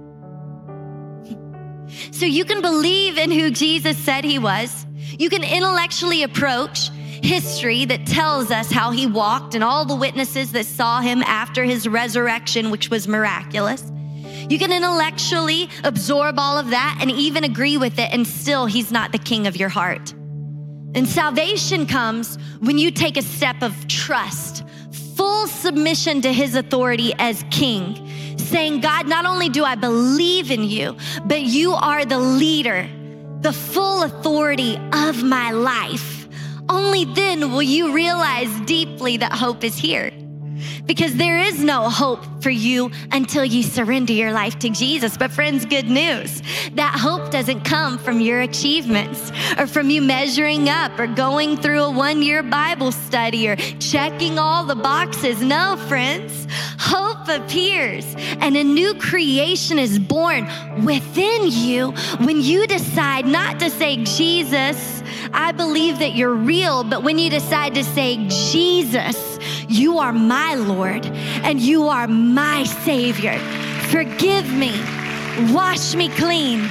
So 2.10 2.26
you 2.26 2.44
can 2.44 2.60
believe 2.60 3.18
in 3.18 3.30
who 3.30 3.50
Jesus 3.50 3.96
said 3.98 4.24
he 4.24 4.38
was. 4.38 4.86
You 5.18 5.30
can 5.30 5.42
intellectually 5.42 6.22
approach 6.22 6.90
history 7.22 7.84
that 7.86 8.06
tells 8.06 8.50
us 8.50 8.70
how 8.70 8.90
he 8.90 9.06
walked 9.06 9.54
and 9.54 9.64
all 9.64 9.84
the 9.84 9.96
witnesses 9.96 10.52
that 10.52 10.66
saw 10.66 11.00
him 11.00 11.22
after 11.22 11.64
his 11.64 11.88
resurrection, 11.88 12.70
which 12.70 12.90
was 12.90 13.08
miraculous. 13.08 13.90
You 14.48 14.58
can 14.58 14.72
intellectually 14.72 15.68
absorb 15.84 16.38
all 16.38 16.56
of 16.58 16.70
that 16.70 16.98
and 17.00 17.10
even 17.10 17.44
agree 17.44 17.76
with 17.76 17.98
it, 17.98 18.12
and 18.12 18.26
still, 18.26 18.64
He's 18.64 18.90
not 18.90 19.12
the 19.12 19.18
king 19.18 19.46
of 19.46 19.56
your 19.56 19.68
heart. 19.68 20.12
And 20.94 21.06
salvation 21.06 21.86
comes 21.86 22.38
when 22.60 22.78
you 22.78 22.90
take 22.90 23.18
a 23.18 23.22
step 23.22 23.62
of 23.62 23.86
trust, 23.88 24.64
full 25.18 25.46
submission 25.48 26.22
to 26.22 26.32
His 26.32 26.54
authority 26.54 27.12
as 27.18 27.44
King, 27.50 28.38
saying, 28.38 28.80
God, 28.80 29.06
not 29.06 29.26
only 29.26 29.48
do 29.48 29.64
I 29.64 29.74
believe 29.74 30.50
in 30.50 30.62
you, 30.62 30.96
but 31.26 31.42
you 31.42 31.74
are 31.74 32.04
the 32.04 32.18
leader 32.18 32.88
the 33.40 33.52
full 33.52 34.02
authority 34.02 34.76
of 34.92 35.22
my 35.22 35.52
life, 35.52 36.26
only 36.68 37.04
then 37.04 37.52
will 37.52 37.62
you 37.62 37.92
realize 37.92 38.48
deeply 38.62 39.16
that 39.16 39.32
hope 39.32 39.62
is 39.62 39.76
here 39.76 40.10
because 40.86 41.14
there 41.16 41.38
is 41.38 41.62
no 41.62 41.88
hope 41.88 42.24
for 42.42 42.50
you 42.50 42.90
until 43.12 43.44
you 43.44 43.62
surrender 43.62 44.12
your 44.12 44.32
life 44.32 44.58
to 44.60 44.70
Jesus. 44.70 45.16
But, 45.16 45.30
friends, 45.30 45.64
good 45.64 45.88
news 45.88 46.42
that 46.74 46.98
hope 46.98 47.30
doesn't 47.30 47.62
come 47.62 47.98
from 47.98 48.20
your 48.20 48.40
achievements 48.40 49.32
or 49.58 49.66
from 49.66 49.90
you 49.90 50.02
measuring 50.02 50.68
up 50.68 50.98
or 50.98 51.06
going 51.06 51.56
through 51.56 51.82
a 51.82 51.90
one 51.90 52.22
year 52.22 52.42
Bible 52.42 52.92
study 52.92 53.48
or 53.48 53.56
checking 53.56 54.38
all 54.38 54.64
the 54.64 54.74
boxes. 54.74 55.42
No, 55.42 55.76
friends, 55.88 56.46
appears 57.28 58.04
and 58.40 58.56
a 58.56 58.64
new 58.64 58.94
creation 58.94 59.78
is 59.78 59.98
born 59.98 60.48
within 60.84 61.42
you 61.50 61.92
when 62.20 62.40
you 62.40 62.66
decide 62.66 63.26
not 63.26 63.58
to 63.60 63.70
say, 63.70 64.02
Jesus, 64.04 65.02
I 65.32 65.52
believe 65.52 65.98
that 65.98 66.14
you're 66.14 66.34
real, 66.34 66.84
but 66.84 67.02
when 67.02 67.18
you 67.18 67.30
decide 67.30 67.74
to 67.74 67.84
say, 67.84 68.26
Jesus, 68.28 69.38
you 69.68 69.98
are 69.98 70.12
my 70.12 70.54
Lord 70.54 71.06
and 71.06 71.60
you 71.60 71.88
are 71.88 72.08
my 72.08 72.64
Savior. 72.64 73.38
Forgive 73.90 74.52
me, 74.52 74.72
wash 75.52 75.94
me 75.94 76.08
clean. 76.10 76.68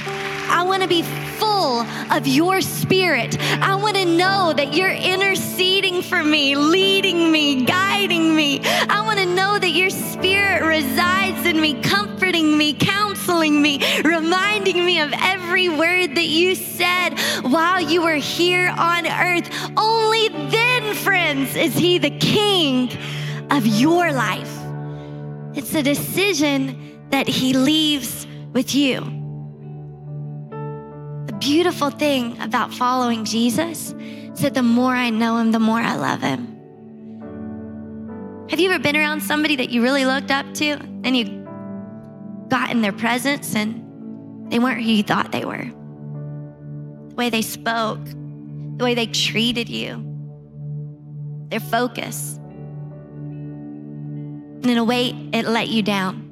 I 0.50 0.62
want 0.66 0.82
to 0.82 0.88
be 0.88 1.02
full 1.38 1.80
of 2.12 2.26
your 2.26 2.60
spirit. 2.60 3.38
I 3.62 3.76
want 3.76 3.96
to 3.96 4.04
know 4.04 4.52
that 4.56 4.74
you're 4.74 4.90
interceding 4.90 6.02
for 6.02 6.22
me, 6.22 6.56
leading 6.56 7.30
me, 7.30 7.64
guiding 7.64 8.34
me. 8.34 8.60
I 8.64 9.02
want 9.04 9.18
to 9.20 9.26
know 9.26 9.58
that 9.58 9.70
your 9.70 9.90
spirit 9.90 10.62
resides 10.62 11.46
in 11.46 11.60
me, 11.60 11.80
comforting 11.82 12.58
me, 12.58 12.74
counseling 12.74 13.62
me, 13.62 13.80
reminding 14.02 14.84
me 14.84 15.00
of 15.00 15.12
every 15.16 15.68
word 15.68 16.14
that 16.16 16.26
you 16.26 16.54
said 16.54 17.18
while 17.42 17.80
you 17.80 18.02
were 18.02 18.14
here 18.14 18.68
on 18.68 19.06
earth. 19.06 19.48
Only 19.76 20.28
then, 20.28 20.94
friends, 20.94 21.54
is 21.56 21.74
He 21.74 21.98
the 21.98 22.16
King 22.18 22.90
of 23.50 23.66
your 23.66 24.12
life. 24.12 24.54
It's 25.54 25.74
a 25.74 25.82
decision 25.82 27.06
that 27.10 27.26
He 27.28 27.52
leaves 27.52 28.26
with 28.52 28.74
you 28.74 29.17
beautiful 31.48 31.88
thing 31.88 32.38
about 32.42 32.74
following 32.74 33.24
Jesus 33.24 33.92
is 33.92 34.40
that 34.40 34.52
the 34.52 34.62
more 34.62 34.92
I 34.92 35.08
know 35.08 35.38
him, 35.38 35.50
the 35.50 35.58
more 35.58 35.80
I 35.80 35.96
love 35.96 36.20
him. 36.20 36.46
Have 38.50 38.60
you 38.60 38.70
ever 38.70 38.78
been 38.82 38.94
around 38.94 39.22
somebody 39.22 39.56
that 39.56 39.70
you 39.70 39.82
really 39.82 40.04
looked 40.04 40.30
up 40.30 40.44
to 40.56 40.72
and 41.04 41.16
you 41.16 41.24
got 42.50 42.70
in 42.70 42.82
their 42.82 42.92
presence 42.92 43.56
and 43.56 44.52
they 44.52 44.58
weren't 44.58 44.82
who 44.82 44.90
you 44.90 45.02
thought 45.02 45.32
they 45.32 45.46
were? 45.46 45.64
The 47.08 47.14
way 47.14 47.30
they 47.30 47.40
spoke, 47.40 48.04
the 48.04 48.84
way 48.84 48.94
they 48.94 49.06
treated 49.06 49.70
you, 49.70 50.04
their 51.48 51.60
focus. 51.60 52.38
And 53.16 54.66
in 54.66 54.76
a 54.76 54.84
way, 54.84 55.14
it 55.32 55.46
let 55.46 55.68
you 55.68 55.82
down. 55.82 56.26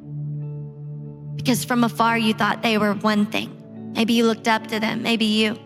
Because 1.37 1.65
from 1.65 1.85
afar, 1.85 2.19
you 2.19 2.35
thought 2.35 2.61
they 2.61 2.77
were 2.77 2.93
one 2.93 3.25
thing. 3.25 3.56
Maybe 3.97 4.13
you 4.13 4.27
looked 4.27 4.47
up 4.47 4.67
to 4.69 4.79
them. 4.79 5.03
Maybe 5.03 5.25
you 5.25 5.59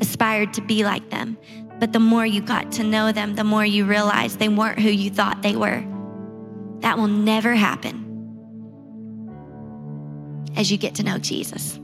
aspired 0.00 0.54
to 0.54 0.62
be 0.62 0.84
like 0.84 1.10
them. 1.10 1.36
But 1.78 1.92
the 1.92 2.00
more 2.00 2.26
you 2.26 2.40
got 2.40 2.72
to 2.72 2.82
know 2.82 3.12
them, 3.12 3.36
the 3.36 3.44
more 3.44 3.64
you 3.64 3.84
realized 3.84 4.38
they 4.38 4.48
weren't 4.48 4.80
who 4.80 4.88
you 4.88 5.10
thought 5.10 5.42
they 5.42 5.54
were. 5.54 5.84
That 6.80 6.96
will 6.96 7.08
never 7.08 7.54
happen 7.54 8.06
as 10.56 10.72
you 10.72 10.78
get 10.78 10.96
to 10.96 11.02
know 11.02 11.18
Jesus. 11.18 11.78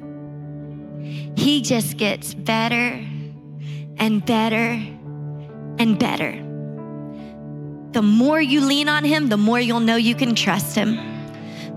He 1.37 1.61
just 1.63 1.97
gets 1.97 2.35
better 2.35 3.01
and 3.99 4.25
better 4.25 4.83
and 5.79 5.99
better. 5.99 6.33
The 7.93 8.03
more 8.03 8.41
you 8.41 8.61
lean 8.63 8.89
on 8.89 9.05
Him, 9.05 9.29
the 9.29 9.37
more 9.37 9.61
you'll 9.61 9.81
know 9.81 9.97
you 9.97 10.15
can 10.15 10.35
trust 10.35 10.75
Him. 10.75 11.14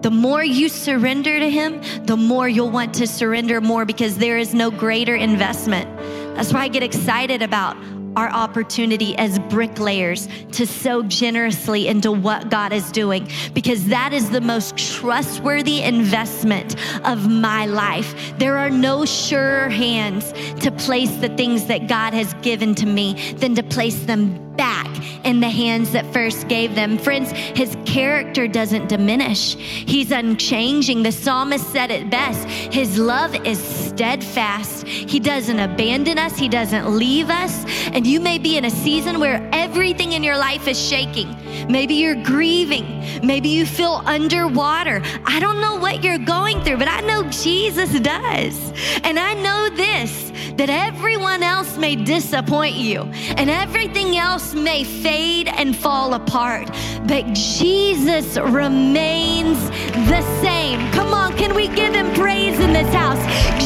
The 0.01 0.12
more 0.12 0.43
you 0.43 0.69
surrender 0.69 1.39
to 1.39 1.49
Him, 1.49 1.81
the 2.05 2.17
more 2.17 2.47
you'll 2.47 2.69
want 2.69 2.93
to 2.95 3.07
surrender 3.07 3.62
more 3.62 3.83
because 3.86 4.17
there 4.17 4.38
is 4.38 4.53
no 4.53 4.69
greater 4.69 5.15
investment. 5.15 5.89
That's 6.36 6.53
why 6.53 6.62
I 6.62 6.67
get 6.67 6.83
excited 6.83 7.41
about 7.41 7.75
our 8.17 8.29
opportunity 8.31 9.15
as 9.17 9.38
bricklayers 9.38 10.27
to 10.51 10.65
sow 10.65 11.03
generously 11.03 11.88
into 11.88 12.12
what 12.12 12.49
God 12.49 12.73
is 12.73 12.91
doing 12.91 13.29
because 13.53 13.88
that 13.89 14.12
is 14.12 14.31
the 14.31 14.41
most 14.41 14.75
trustworthy 14.75 15.83
investment 15.83 16.75
of 17.05 17.29
my 17.29 17.67
life. 17.67 18.33
There 18.39 18.57
are 18.57 18.71
no 18.71 19.05
surer 19.05 19.69
hands 19.69 20.33
to 20.62 20.71
place 20.71 21.15
the 21.17 21.29
things 21.29 21.67
that 21.67 21.88
God 21.88 22.15
has 22.15 22.33
given 22.41 22.73
to 22.75 22.88
me 22.88 23.33
than 23.33 23.53
to 23.53 23.62
place 23.62 23.99
them 24.05 24.46
back 24.58 24.88
in 25.24 25.39
the 25.39 25.50
hands 25.50 25.91
that 25.91 26.12
first 26.13 26.48
gave 26.48 26.76
them. 26.76 26.98
Friends, 26.98 27.32
his 27.32 27.78
character 27.86 28.48
doesn't 28.48 28.88
diminish, 28.88 29.56
he's 29.56 30.12
unchanging. 30.12 31.04
The 31.04 31.12
psalmist 31.12 31.72
said 31.72 31.91
it 31.91 32.10
best 32.10 32.48
His 32.48 32.98
love 32.98 33.36
is 33.46 33.60
steadfast. 33.60 34.88
He 34.88 35.20
doesn't 35.20 35.60
abandon 35.60 36.17
us, 36.17 36.38
he 36.38 36.50
doesn't 36.50 36.88
leave 36.96 37.30
us. 37.30 37.65
And 37.93 38.06
you 38.06 38.20
may 38.20 38.38
be 38.38 38.58
in 38.58 38.65
a 38.65 38.70
season 38.70 39.20
where 39.20 39.48
everything 39.54 40.13
in 40.13 40.24
your 40.24 40.38
life 40.38 40.67
is 40.67 40.80
shaking. 40.80 41.36
Maybe 41.70 41.96
you're 41.96 42.22
grieving, 42.24 42.96
maybe 43.24 43.50
you 43.50 43.65
feel 43.65 44.02
underwater. 44.06 45.02
I 45.26 45.39
don't 45.39 45.60
know 45.62 45.76
what 45.76 46.04
you're 46.04 46.17
going 46.17 46.62
through, 46.63 46.78
but 46.78 46.88
I 46.88 47.02
know 47.02 47.24
Jesus 47.30 48.00
does. 48.00 48.74
And 49.04 49.20
I 49.20 49.34
know 49.34 49.70
this 49.76 50.32
that 50.58 50.70
everyone 50.70 51.43
else 51.43 51.78
may 51.78 51.96
disappoint 51.96 52.76
you 52.76 53.02
and 53.38 53.50
everything 53.50 54.17
else 54.17 54.56
may 54.56 54.84
fade 54.84 55.48
and 55.48 55.76
fall 55.76 56.15
apart, 56.15 56.67
but 57.06 57.26
Jesus 57.34 58.38
remains 58.38 59.70
the 60.10 60.22
same. 60.41 60.91
Come 60.91 61.13
on, 61.13 61.38
can 61.38 61.54
we 61.54 61.67
give 61.67 61.93
him 61.93 62.12
praise 62.15 62.60
in 62.60 62.74
this 62.74 62.91
house? 62.93 63.22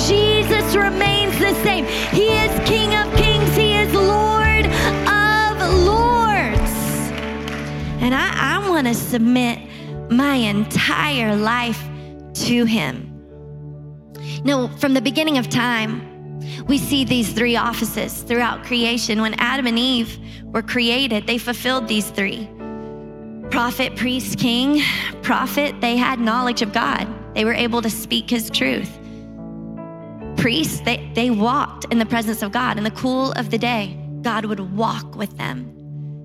Jesus 0.07 0.75
remains 0.75 1.37
the 1.39 1.53
same. 1.63 1.85
He 2.13 2.27
is 2.27 2.51
King 2.67 2.93
of 2.95 3.07
kings, 3.15 3.30
And 8.01 8.15
I, 8.15 8.57
I 8.57 8.69
want 8.69 8.87
to 8.87 8.93
submit 8.93 9.59
my 10.11 10.35
entire 10.35 11.35
life 11.35 11.81
to 12.33 12.65
Him. 12.65 13.07
No, 14.43 14.67
from 14.67 14.93
the 14.93 15.01
beginning 15.01 15.37
of 15.37 15.49
time, 15.49 16.07
we 16.65 16.77
see 16.77 17.05
these 17.05 17.31
three 17.31 17.55
offices 17.55 18.23
throughout 18.23 18.63
creation. 18.63 19.21
When 19.21 19.35
Adam 19.35 19.67
and 19.67 19.77
Eve 19.77 20.17
were 20.45 20.63
created, 20.63 21.27
they 21.27 21.37
fulfilled 21.37 21.87
these 21.87 22.09
three 22.09 22.49
prophet, 23.51 23.95
priest, 23.97 24.39
king. 24.39 24.81
Prophet, 25.21 25.79
they 25.81 25.97
had 25.97 26.19
knowledge 26.19 26.61
of 26.61 26.73
God, 26.73 27.07
they 27.35 27.45
were 27.45 27.53
able 27.53 27.81
to 27.81 27.89
speak 27.89 28.29
his 28.29 28.49
truth. 28.49 28.97
Priests, 30.37 30.79
they, 30.81 31.11
they 31.13 31.29
walked 31.29 31.85
in 31.91 31.99
the 31.99 32.05
presence 32.05 32.41
of 32.41 32.51
God. 32.51 32.77
In 32.77 32.83
the 32.83 32.91
cool 32.91 33.33
of 33.33 33.51
the 33.51 33.57
day, 33.57 33.99
God 34.21 34.45
would 34.45 34.75
walk 34.75 35.15
with 35.15 35.37
them. 35.37 35.80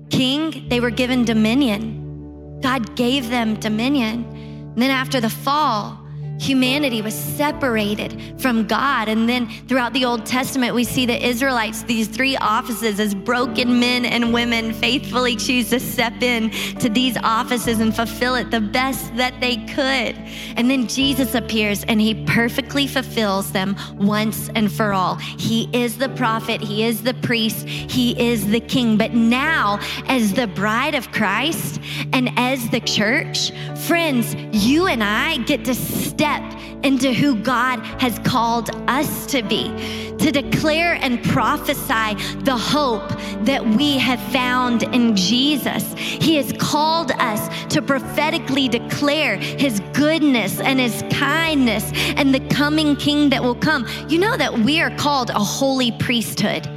King, 0.09 0.67
they 0.69 0.79
were 0.79 0.89
given 0.89 1.25
dominion. 1.25 2.59
God 2.61 2.95
gave 2.95 3.29
them 3.29 3.55
dominion. 3.55 4.25
And 4.73 4.81
then 4.81 4.91
after 4.91 5.19
the 5.19 5.29
fall, 5.29 6.06
humanity 6.39 7.01
was 7.01 7.13
separated 7.13 8.39
from 8.39 8.67
God. 8.67 9.07
And 9.07 9.27
then 9.27 9.49
throughout 9.67 9.93
the 9.93 10.05
Old 10.05 10.25
Testament, 10.25 10.75
we 10.75 10.83
see 10.83 11.05
the 11.05 11.25
Israelites, 11.25 11.83
these 11.83 12.07
three 12.07 12.37
offices, 12.37 12.99
as 12.99 13.15
broken 13.15 13.79
men 13.79 14.05
and 14.05 14.33
women, 14.33 14.73
faithfully 14.73 15.35
choose 15.35 15.69
to 15.69 15.79
step 15.79 16.21
in 16.21 16.49
to 16.79 16.89
these 16.89 17.17
offices 17.17 17.79
and 17.79 17.95
fulfill 17.95 18.35
it 18.35 18.51
the 18.51 18.61
best 18.61 19.15
that 19.15 19.39
they 19.39 19.57
could. 19.67 20.15
And 20.57 20.69
then 20.69 20.87
Jesus 20.87 21.35
appears 21.35 21.83
and 21.85 21.99
he 21.99 22.23
perfectly 22.25 22.87
fulfills 22.87 23.51
them 23.51 23.75
once 23.95 24.49
and 24.55 24.71
for 24.71 24.93
all. 24.93 25.15
He 25.15 25.69
is 25.73 25.97
the 25.97 26.09
prophet, 26.09 26.61
he 26.61 26.83
is 26.83 27.03
the 27.03 27.13
priest, 27.15 27.67
he 27.67 28.19
is 28.19 28.47
the 28.47 28.59
king. 28.59 28.97
But 28.97 29.13
now, 29.13 29.79
as 30.07 30.33
the 30.33 30.47
bride 30.47 30.95
of 30.95 31.11
Christ 31.11 31.79
and 32.13 32.29
as 32.37 32.69
the 32.69 32.79
church, 32.81 33.51
friends, 33.87 34.35
you 34.51 34.87
and 34.87 35.03
I 35.03 35.37
get 35.37 35.65
to 35.65 35.75
step 35.75 36.26
step 36.27 36.83
into 36.83 37.13
who 37.13 37.35
God 37.35 37.79
has 38.01 38.19
called 38.19 38.69
us 38.89 39.25
to 39.27 39.41
be, 39.41 39.69
to 40.17 40.31
declare 40.31 40.95
and 40.95 41.23
prophesy 41.23 42.15
the 42.43 42.57
hope 42.57 43.07
that 43.45 43.65
we 43.65 43.97
have 43.97 44.19
found 44.31 44.83
in 44.83 45.15
Jesus. 45.15 45.93
He 45.95 46.35
has 46.35 46.51
called 46.59 47.11
us 47.11 47.47
to 47.73 47.81
prophetically 47.81 48.67
declare 48.67 49.37
His 49.37 49.79
goodness 49.93 50.59
and 50.59 50.79
His 50.79 51.03
kindness 51.11 51.91
and 52.17 52.33
the 52.33 52.41
coming 52.49 52.95
King 52.95 53.29
that 53.29 53.41
will 53.41 53.55
come. 53.55 53.87
You 54.09 54.19
know 54.19 54.35
that 54.35 54.53
we 54.59 54.81
are 54.81 54.91
called 54.97 55.29
a 55.29 55.39
holy 55.39 55.91
priesthood 55.93 56.67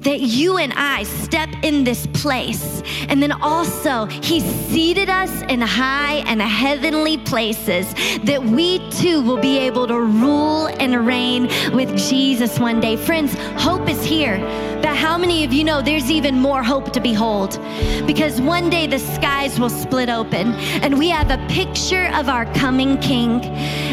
that 0.00 0.20
you 0.20 0.56
and 0.56 0.72
I 0.74 1.02
step 1.02 1.48
in 1.62 1.84
this 1.84 2.06
place. 2.08 2.82
And 3.08 3.22
then 3.22 3.32
also, 3.32 4.06
He 4.06 4.40
seated 4.40 5.08
us 5.08 5.42
in 5.42 5.60
high 5.60 6.22
and 6.26 6.40
heavenly 6.40 7.18
places 7.18 7.92
that 8.24 8.42
we 8.42 8.78
too 8.90 9.22
will 9.22 9.38
be 9.38 9.58
able 9.58 9.86
to 9.86 10.00
rule 10.00 10.68
and 10.68 11.06
reign 11.06 11.44
with 11.72 11.96
Jesus 11.96 12.58
one 12.58 12.80
day. 12.80 12.96
Friends, 12.96 13.34
hope 13.62 13.88
is 13.88 14.04
here. 14.04 14.38
But 14.82 14.96
how 14.96 15.18
many 15.18 15.44
of 15.44 15.52
you 15.52 15.62
know 15.62 15.82
there's 15.82 16.10
even 16.10 16.38
more 16.38 16.62
hope 16.62 16.92
to 16.92 17.00
behold? 17.00 17.60
Because 18.06 18.40
one 18.40 18.70
day 18.70 18.86
the 18.86 18.98
skies 18.98 19.60
will 19.60 19.68
split 19.68 20.08
open 20.08 20.54
and 20.82 20.98
we 20.98 21.10
have 21.10 21.30
a 21.30 21.46
picture 21.48 22.06
of 22.14 22.28
our 22.28 22.46
coming 22.54 22.96
King. 22.98 23.44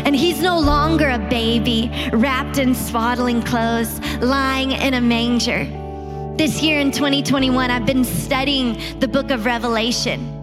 And 0.05 0.15
He's 0.15 0.41
no 0.41 0.57
longer 0.57 1.09
a 1.09 1.19
baby 1.19 1.91
wrapped 2.13 2.57
in 2.57 2.73
swaddling 2.73 3.41
clothes, 3.41 3.99
lying 4.21 4.71
in 4.71 4.93
a 4.93 5.01
manger. 5.01 5.86
This 6.37 6.61
year 6.61 6.79
in 6.79 6.91
2021, 6.91 7.71
I've 7.71 7.85
been 7.85 8.03
studying 8.03 8.79
the 8.99 9.07
book 9.07 9.31
of 9.31 9.45
Revelation 9.45 10.37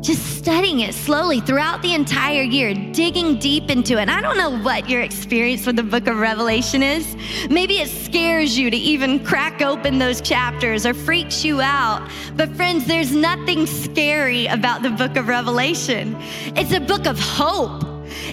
just 0.00 0.38
studying 0.38 0.80
it 0.80 0.94
slowly 0.94 1.40
throughout 1.40 1.82
the 1.82 1.92
entire 1.92 2.42
year, 2.42 2.72
digging 2.92 3.38
deep 3.38 3.68
into 3.68 4.00
it. 4.00 4.08
I 4.08 4.20
don't 4.20 4.38
know 4.38 4.56
what 4.60 4.88
your 4.88 5.02
experience 5.02 5.66
with 5.66 5.76
the 5.76 5.82
book 5.82 6.06
of 6.06 6.18
Revelation 6.18 6.82
is. 6.82 7.16
Maybe 7.50 7.78
it 7.78 7.88
scares 7.88 8.56
you 8.56 8.70
to 8.70 8.76
even 8.76 9.24
crack 9.24 9.60
open 9.60 9.98
those 9.98 10.20
chapters 10.20 10.86
or 10.86 10.94
freaks 10.94 11.44
you 11.44 11.60
out. 11.60 12.08
But, 12.36 12.54
friends, 12.54 12.86
there's 12.86 13.14
nothing 13.14 13.66
scary 13.66 14.46
about 14.46 14.82
the 14.82 14.90
book 14.90 15.16
of 15.16 15.28
Revelation. 15.28 16.16
It's 16.56 16.72
a 16.72 16.80
book 16.80 17.06
of 17.06 17.18
hope. 17.18 17.87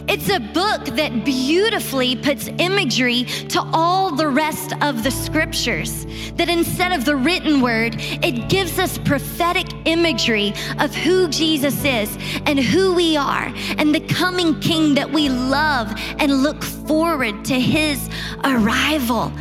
It's 0.07 0.29
a 0.29 0.39
book 0.39 0.85
that 0.95 1.25
beautifully 1.25 2.15
puts 2.15 2.47
imagery 2.59 3.23
to 3.49 3.61
all 3.73 4.15
the 4.15 4.27
rest 4.27 4.73
of 4.81 5.03
the 5.03 5.09
scriptures. 5.09 6.05
That 6.35 6.47
instead 6.47 6.91
of 6.91 7.05
the 7.05 7.15
written 7.15 7.61
word, 7.61 7.95
it 7.99 8.47
gives 8.47 8.77
us 8.77 8.99
prophetic 8.99 9.67
imagery 9.85 10.53
of 10.79 10.93
who 10.93 11.27
Jesus 11.27 11.83
is 11.83 12.17
and 12.45 12.59
who 12.59 12.93
we 12.93 13.17
are 13.17 13.51
and 13.77 13.95
the 13.95 14.01
coming 14.01 14.59
king 14.59 14.93
that 14.93 15.11
we 15.11 15.29
love 15.29 15.91
and 16.19 16.43
look 16.43 16.63
forward 16.63 17.43
to 17.45 17.59
his 17.59 18.09
arrival. 18.43 19.31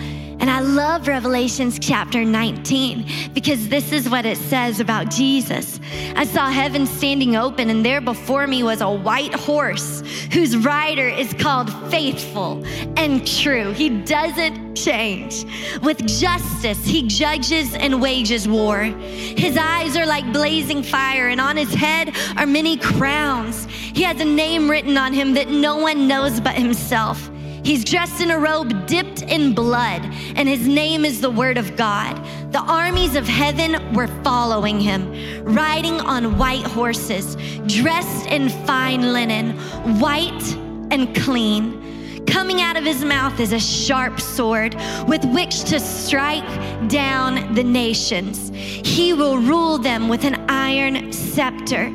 And 0.40 0.50
I 0.50 0.60
love 0.60 1.08
Revelations 1.08 1.78
chapter 1.78 2.24
19 2.24 3.32
because 3.32 3.68
this 3.68 3.92
is 3.92 4.08
what 4.08 4.26
it 4.26 4.36
says 4.36 4.80
about 4.80 5.10
Jesus. 5.10 5.80
I 6.16 6.24
saw 6.24 6.50
heaven 6.50 6.86
standing 6.86 7.36
open, 7.36 7.70
and 7.70 7.84
there 7.84 8.00
before 8.00 8.46
me 8.46 8.62
was 8.62 8.80
a 8.80 8.90
white 8.90 9.34
horse 9.34 10.02
whose 10.32 10.56
rider 10.56 11.08
is 11.08 11.32
called 11.34 11.72
Faithful 11.90 12.64
and 12.96 13.26
True. 13.26 13.72
He 13.72 13.88
doesn't 13.88 14.74
change. 14.74 15.44
With 15.82 16.06
justice, 16.06 16.84
he 16.84 17.06
judges 17.06 17.74
and 17.74 18.02
wages 18.02 18.48
war. 18.48 18.82
His 18.82 19.56
eyes 19.56 19.96
are 19.96 20.06
like 20.06 20.30
blazing 20.32 20.82
fire, 20.82 21.28
and 21.28 21.40
on 21.40 21.56
his 21.56 21.72
head 21.72 22.14
are 22.36 22.46
many 22.46 22.76
crowns. 22.76 23.66
He 23.66 24.02
has 24.02 24.20
a 24.20 24.24
name 24.24 24.70
written 24.70 24.96
on 24.96 25.12
him 25.12 25.34
that 25.34 25.48
no 25.48 25.76
one 25.76 26.08
knows 26.08 26.40
but 26.40 26.54
himself. 26.54 27.30
He's 27.64 27.82
dressed 27.82 28.20
in 28.20 28.30
a 28.30 28.38
robe 28.38 28.86
dipped 28.86 29.22
in 29.22 29.54
blood, 29.54 30.02
and 30.36 30.46
his 30.46 30.68
name 30.68 31.06
is 31.06 31.22
the 31.22 31.30
Word 31.30 31.56
of 31.56 31.76
God. 31.76 32.22
The 32.52 32.60
armies 32.60 33.16
of 33.16 33.26
heaven 33.26 33.94
were 33.94 34.08
following 34.22 34.78
him, 34.78 35.44
riding 35.44 35.98
on 36.00 36.36
white 36.36 36.66
horses, 36.66 37.36
dressed 37.66 38.26
in 38.26 38.50
fine 38.66 39.14
linen, 39.14 39.58
white 39.98 40.56
and 40.90 41.16
clean. 41.16 42.26
Coming 42.26 42.60
out 42.60 42.76
of 42.76 42.84
his 42.84 43.02
mouth 43.02 43.40
is 43.40 43.52
a 43.52 43.60
sharp 43.60 44.20
sword 44.20 44.74
with 45.08 45.24
which 45.24 45.64
to 45.64 45.80
strike 45.80 46.88
down 46.88 47.54
the 47.54 47.64
nations. 47.64 48.50
He 48.54 49.14
will 49.14 49.38
rule 49.38 49.78
them 49.78 50.08
with 50.08 50.24
an 50.24 50.44
iron 50.50 51.12
scepter. 51.12 51.90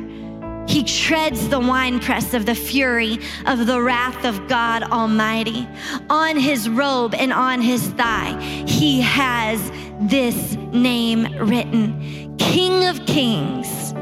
He 0.70 0.84
treads 0.84 1.48
the 1.48 1.58
winepress 1.58 2.32
of 2.32 2.46
the 2.46 2.54
fury 2.54 3.18
of 3.46 3.66
the 3.66 3.82
wrath 3.82 4.24
of 4.24 4.46
God 4.46 4.84
Almighty. 4.84 5.68
On 6.08 6.36
his 6.36 6.68
robe 6.68 7.12
and 7.12 7.32
on 7.32 7.60
his 7.60 7.88
thigh, 7.88 8.40
he 8.68 9.00
has 9.00 9.72
this 10.00 10.54
name 10.70 11.24
written 11.40 12.36
King 12.38 12.84
of 12.84 13.04
Kings 13.04 13.92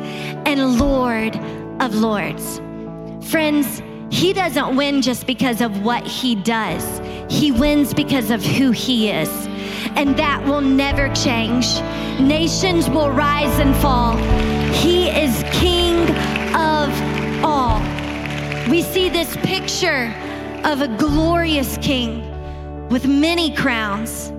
and 0.44 0.78
Lord 0.78 1.34
of 1.80 1.94
Lords. 1.94 2.60
Friends, 3.30 3.82
he 4.10 4.34
doesn't 4.34 4.76
win 4.76 5.00
just 5.00 5.26
because 5.26 5.62
of 5.62 5.82
what 5.82 6.06
he 6.06 6.34
does, 6.34 7.00
he 7.30 7.50
wins 7.50 7.94
because 7.94 8.30
of 8.30 8.44
who 8.44 8.72
he 8.72 9.08
is. 9.08 9.30
And 9.96 10.18
that 10.18 10.44
will 10.44 10.60
never 10.60 11.08
change. 11.14 11.80
Nations 12.20 12.90
will 12.90 13.10
rise 13.10 13.58
and 13.58 13.74
fall. 13.76 14.18
He 14.74 15.08
is 15.08 15.42
King 15.50 16.37
of 16.54 17.44
all. 17.44 17.80
We 18.70 18.82
see 18.82 19.08
this 19.08 19.36
picture 19.38 20.14
of 20.64 20.80
a 20.80 20.88
glorious 20.88 21.76
king 21.78 22.88
with 22.88 23.06
many 23.06 23.54
crowns, 23.54 24.32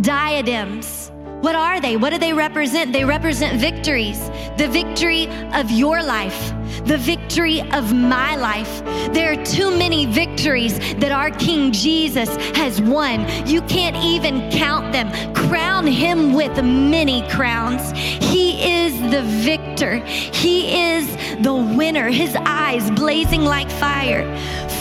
diadems. 0.00 1.11
What 1.42 1.56
are 1.56 1.80
they? 1.80 1.96
What 1.96 2.10
do 2.10 2.18
they 2.18 2.32
represent? 2.32 2.92
They 2.92 3.04
represent 3.04 3.60
victories. 3.60 4.30
The 4.58 4.68
victory 4.68 5.26
of 5.54 5.72
your 5.72 6.00
life, 6.00 6.52
the 6.86 6.96
victory 6.96 7.60
of 7.72 7.92
my 7.92 8.36
life. 8.36 8.84
There 9.12 9.32
are 9.32 9.44
too 9.44 9.76
many 9.76 10.06
victories 10.06 10.78
that 10.94 11.10
our 11.10 11.32
King 11.32 11.72
Jesus 11.72 12.28
has 12.54 12.80
won. 12.80 13.26
You 13.44 13.60
can't 13.62 13.96
even 13.96 14.52
count 14.52 14.92
them. 14.92 15.10
Crown 15.34 15.84
him 15.84 16.32
with 16.32 16.62
many 16.62 17.28
crowns. 17.28 17.90
He 17.98 18.84
is 18.84 19.00
the 19.10 19.22
victor, 19.22 19.96
he 19.96 20.92
is 20.92 21.08
the 21.42 21.54
winner. 21.54 22.08
His 22.08 22.36
eyes 22.36 22.88
blazing 22.92 23.42
like 23.42 23.68
fire 23.68 24.22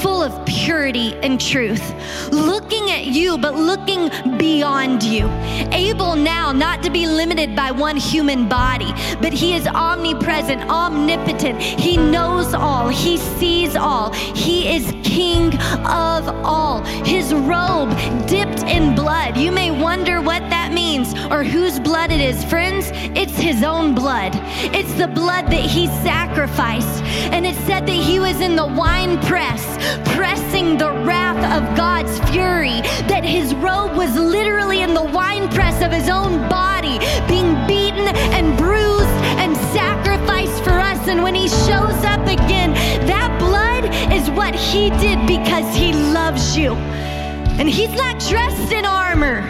full 0.01 0.23
of 0.23 0.45
purity 0.47 1.13
and 1.21 1.39
truth, 1.39 1.93
looking 2.31 2.89
at 2.89 3.05
you, 3.05 3.37
but 3.37 3.55
looking 3.81 4.37
beyond 4.37 5.03
you. 5.03 5.27
Able 5.71 6.15
now 6.15 6.51
not 6.51 6.83
to 6.83 6.89
be 6.89 7.07
limited 7.07 7.55
by 7.55 7.71
one 7.71 7.95
human 7.95 8.47
body, 8.47 8.93
but 9.21 9.33
He 9.33 9.55
is 9.55 9.67
omnipresent, 9.67 10.61
omnipotent. 10.69 11.61
He 11.61 11.97
knows 11.97 12.53
all, 12.53 12.89
He 12.89 13.17
sees 13.17 13.75
all. 13.75 14.13
He 14.13 14.75
is 14.75 14.93
King 15.03 15.53
of 15.85 16.27
all. 16.45 16.83
His 17.03 17.33
robe 17.33 17.89
dipped 18.27 18.63
in 18.63 18.95
blood. 18.95 19.37
You 19.37 19.51
may 19.51 19.71
wonder 19.71 20.21
what 20.21 20.41
that 20.49 20.71
means 20.73 21.13
or 21.31 21.43
whose 21.43 21.79
blood 21.79 22.11
it 22.11 22.21
is. 22.21 22.43
Friends, 22.45 22.91
it's 23.15 23.37
His 23.37 23.63
own 23.63 23.95
blood. 23.95 24.31
It's 24.73 24.93
the 24.93 25.07
blood 25.07 25.45
that 25.47 25.65
He 25.65 25.87
sacrificed. 26.03 27.03
And 27.33 27.45
it 27.45 27.55
said 27.67 27.85
that 27.87 27.91
He 27.91 28.19
was 28.19 28.41
in 28.41 28.55
the 28.55 28.67
wine 28.67 29.19
press 29.21 29.61
pressing 30.21 30.77
the 30.77 30.91
wrath 31.03 31.43
of 31.57 31.75
God's 31.75 32.19
fury, 32.29 32.81
that 33.07 33.23
his 33.23 33.55
robe 33.55 33.80
was 33.89 34.15
literally 34.15 34.81
in 34.81 34.93
the 34.93 35.03
winepress 35.03 35.81
of 35.83 35.91
his 35.91 36.09
own 36.09 36.47
body, 36.49 36.99
being 37.27 37.55
beaten 37.67 38.07
and 38.35 38.57
bruised 38.57 39.17
and 39.41 39.55
sacrificed 39.73 40.63
for 40.63 40.71
us. 40.71 41.07
And 41.07 41.23
when 41.23 41.35
he 41.35 41.47
shows 41.47 42.03
up 42.05 42.25
again, 42.27 42.73
that 43.07 43.35
blood 43.39 43.85
is 44.13 44.29
what 44.31 44.55
he 44.55 44.89
did 44.91 45.25
because 45.27 45.75
he 45.75 45.93
loves 45.93 46.57
you. 46.57 46.73
And 47.59 47.69
he's 47.69 47.93
not 47.93 48.19
dressed 48.19 48.71
in 48.71 48.85
armor. 48.85 49.41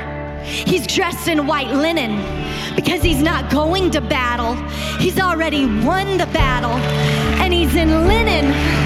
He's 0.43 0.87
dressed 0.87 1.27
in 1.27 1.47
white 1.47 1.71
linen 1.71 2.17
because 2.75 3.01
he's 3.01 3.21
not 3.21 3.51
going 3.51 3.91
to 3.91 4.01
battle. 4.01 4.55
He's 4.97 5.19
already 5.19 5.65
won 5.65 6.17
the 6.17 6.27
battle 6.27 6.71
and 7.41 7.53
he's 7.53 7.75
in 7.75 8.07
linen 8.07 8.80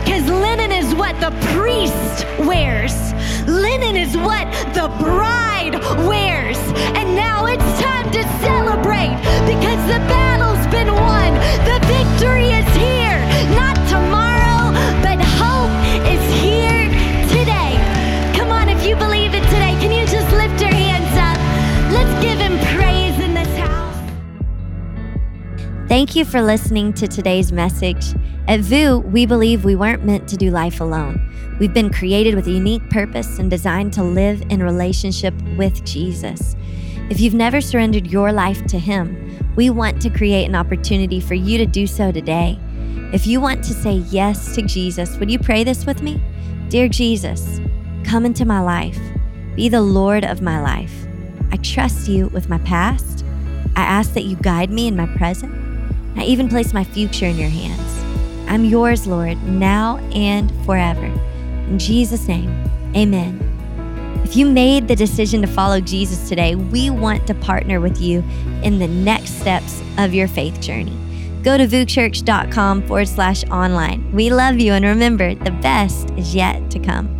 because 0.00 0.28
linen 0.30 0.70
is 0.70 0.94
what 0.94 1.18
the 1.20 1.32
priest 1.54 2.24
wears. 2.46 2.94
Linen 3.48 3.96
is 3.96 4.16
what 4.16 4.46
the 4.72 4.86
bride 5.02 5.74
wears. 6.06 6.58
And 6.94 7.16
now 7.16 7.46
it's 7.46 7.70
time 7.80 8.08
to 8.12 8.22
celebrate 8.38 9.16
because 9.50 9.80
the 9.90 9.98
battle's 10.06 10.64
been 10.68 10.92
won. 10.94 11.34
The 11.66 11.78
victory 11.90 12.46
is 12.60 12.68
here, 12.76 13.18
not 13.58 13.74
tomorrow, 13.90 14.70
but 15.02 15.18
hope 15.42 15.74
is 16.06 16.22
here 16.40 16.86
today. 17.34 17.74
Come 18.38 18.50
on, 18.52 18.68
if 18.68 18.86
you 18.86 18.94
believe 18.94 19.34
it 19.34 19.42
today, 19.54 19.74
can 19.82 19.90
you 19.90 20.06
just 20.06 20.30
lift 20.30 20.60
your 20.60 20.72
hands 20.72 21.12
up? 21.18 21.38
Let's 21.92 22.14
give 22.22 22.38
him 22.38 22.56
praise 22.76 23.18
in 23.18 23.34
this 23.34 23.52
house. 23.58 23.96
Thank 25.88 26.14
you 26.14 26.24
for 26.24 26.40
listening 26.40 26.92
to 26.94 27.08
today's 27.08 27.50
message. 27.50 28.14
At 28.48 28.60
VOUS, 28.60 29.04
we 29.04 29.26
believe 29.26 29.62
we 29.66 29.76
weren't 29.76 30.06
meant 30.06 30.26
to 30.30 30.36
do 30.38 30.50
life 30.50 30.80
alone. 30.80 31.20
We've 31.60 31.74
been 31.74 31.92
created 31.92 32.34
with 32.34 32.46
a 32.46 32.50
unique 32.50 32.88
purpose 32.88 33.38
and 33.38 33.50
designed 33.50 33.92
to 33.92 34.02
live 34.02 34.40
in 34.48 34.62
relationship 34.62 35.34
with 35.58 35.84
Jesus. 35.84 36.56
If 37.10 37.20
you've 37.20 37.34
never 37.34 37.60
surrendered 37.60 38.06
your 38.06 38.32
life 38.32 38.64
to 38.68 38.78
Him, 38.78 39.38
we 39.54 39.68
want 39.68 40.00
to 40.00 40.08
create 40.08 40.46
an 40.46 40.54
opportunity 40.54 41.20
for 41.20 41.34
you 41.34 41.58
to 41.58 41.66
do 41.66 41.86
so 41.86 42.10
today. 42.10 42.58
If 43.12 43.26
you 43.26 43.38
want 43.38 43.62
to 43.64 43.74
say 43.74 43.96
yes 44.08 44.54
to 44.54 44.62
Jesus, 44.62 45.18
would 45.18 45.30
you 45.30 45.38
pray 45.38 45.62
this 45.62 45.84
with 45.84 46.00
me? 46.00 46.18
Dear 46.70 46.88
Jesus, 46.88 47.60
come 48.02 48.24
into 48.24 48.46
my 48.46 48.60
life. 48.60 48.98
Be 49.56 49.68
the 49.68 49.82
Lord 49.82 50.24
of 50.24 50.40
my 50.40 50.58
life. 50.62 51.06
I 51.52 51.58
trust 51.58 52.08
you 52.08 52.28
with 52.28 52.48
my 52.48 52.58
past. 52.60 53.26
I 53.76 53.82
ask 53.82 54.14
that 54.14 54.24
you 54.24 54.36
guide 54.36 54.70
me 54.70 54.88
in 54.88 54.96
my 54.96 55.06
present. 55.18 55.54
I 56.16 56.22
even 56.22 56.48
place 56.48 56.72
my 56.72 56.84
future 56.84 57.26
in 57.26 57.36
your 57.36 57.50
hands. 57.50 57.87
I'm 58.48 58.64
yours, 58.64 59.06
Lord, 59.06 59.42
now 59.44 59.98
and 60.12 60.50
forever. 60.64 61.04
In 61.04 61.78
Jesus' 61.78 62.26
name, 62.26 62.48
amen. 62.96 63.44
If 64.24 64.36
you 64.36 64.46
made 64.46 64.88
the 64.88 64.96
decision 64.96 65.42
to 65.42 65.46
follow 65.46 65.80
Jesus 65.80 66.28
today, 66.28 66.54
we 66.54 66.90
want 66.90 67.26
to 67.26 67.34
partner 67.34 67.80
with 67.80 68.00
you 68.00 68.24
in 68.62 68.78
the 68.78 68.88
next 68.88 69.38
steps 69.40 69.82
of 69.98 70.14
your 70.14 70.28
faith 70.28 70.60
journey. 70.60 70.96
Go 71.42 71.56
to 71.56 71.66
VOUSchurch.com 71.66 72.86
forward 72.86 73.08
slash 73.08 73.44
online. 73.44 74.10
We 74.12 74.30
love 74.30 74.58
you, 74.58 74.72
and 74.72 74.84
remember, 74.84 75.34
the 75.34 75.50
best 75.50 76.10
is 76.10 76.34
yet 76.34 76.70
to 76.70 76.78
come. 76.78 77.17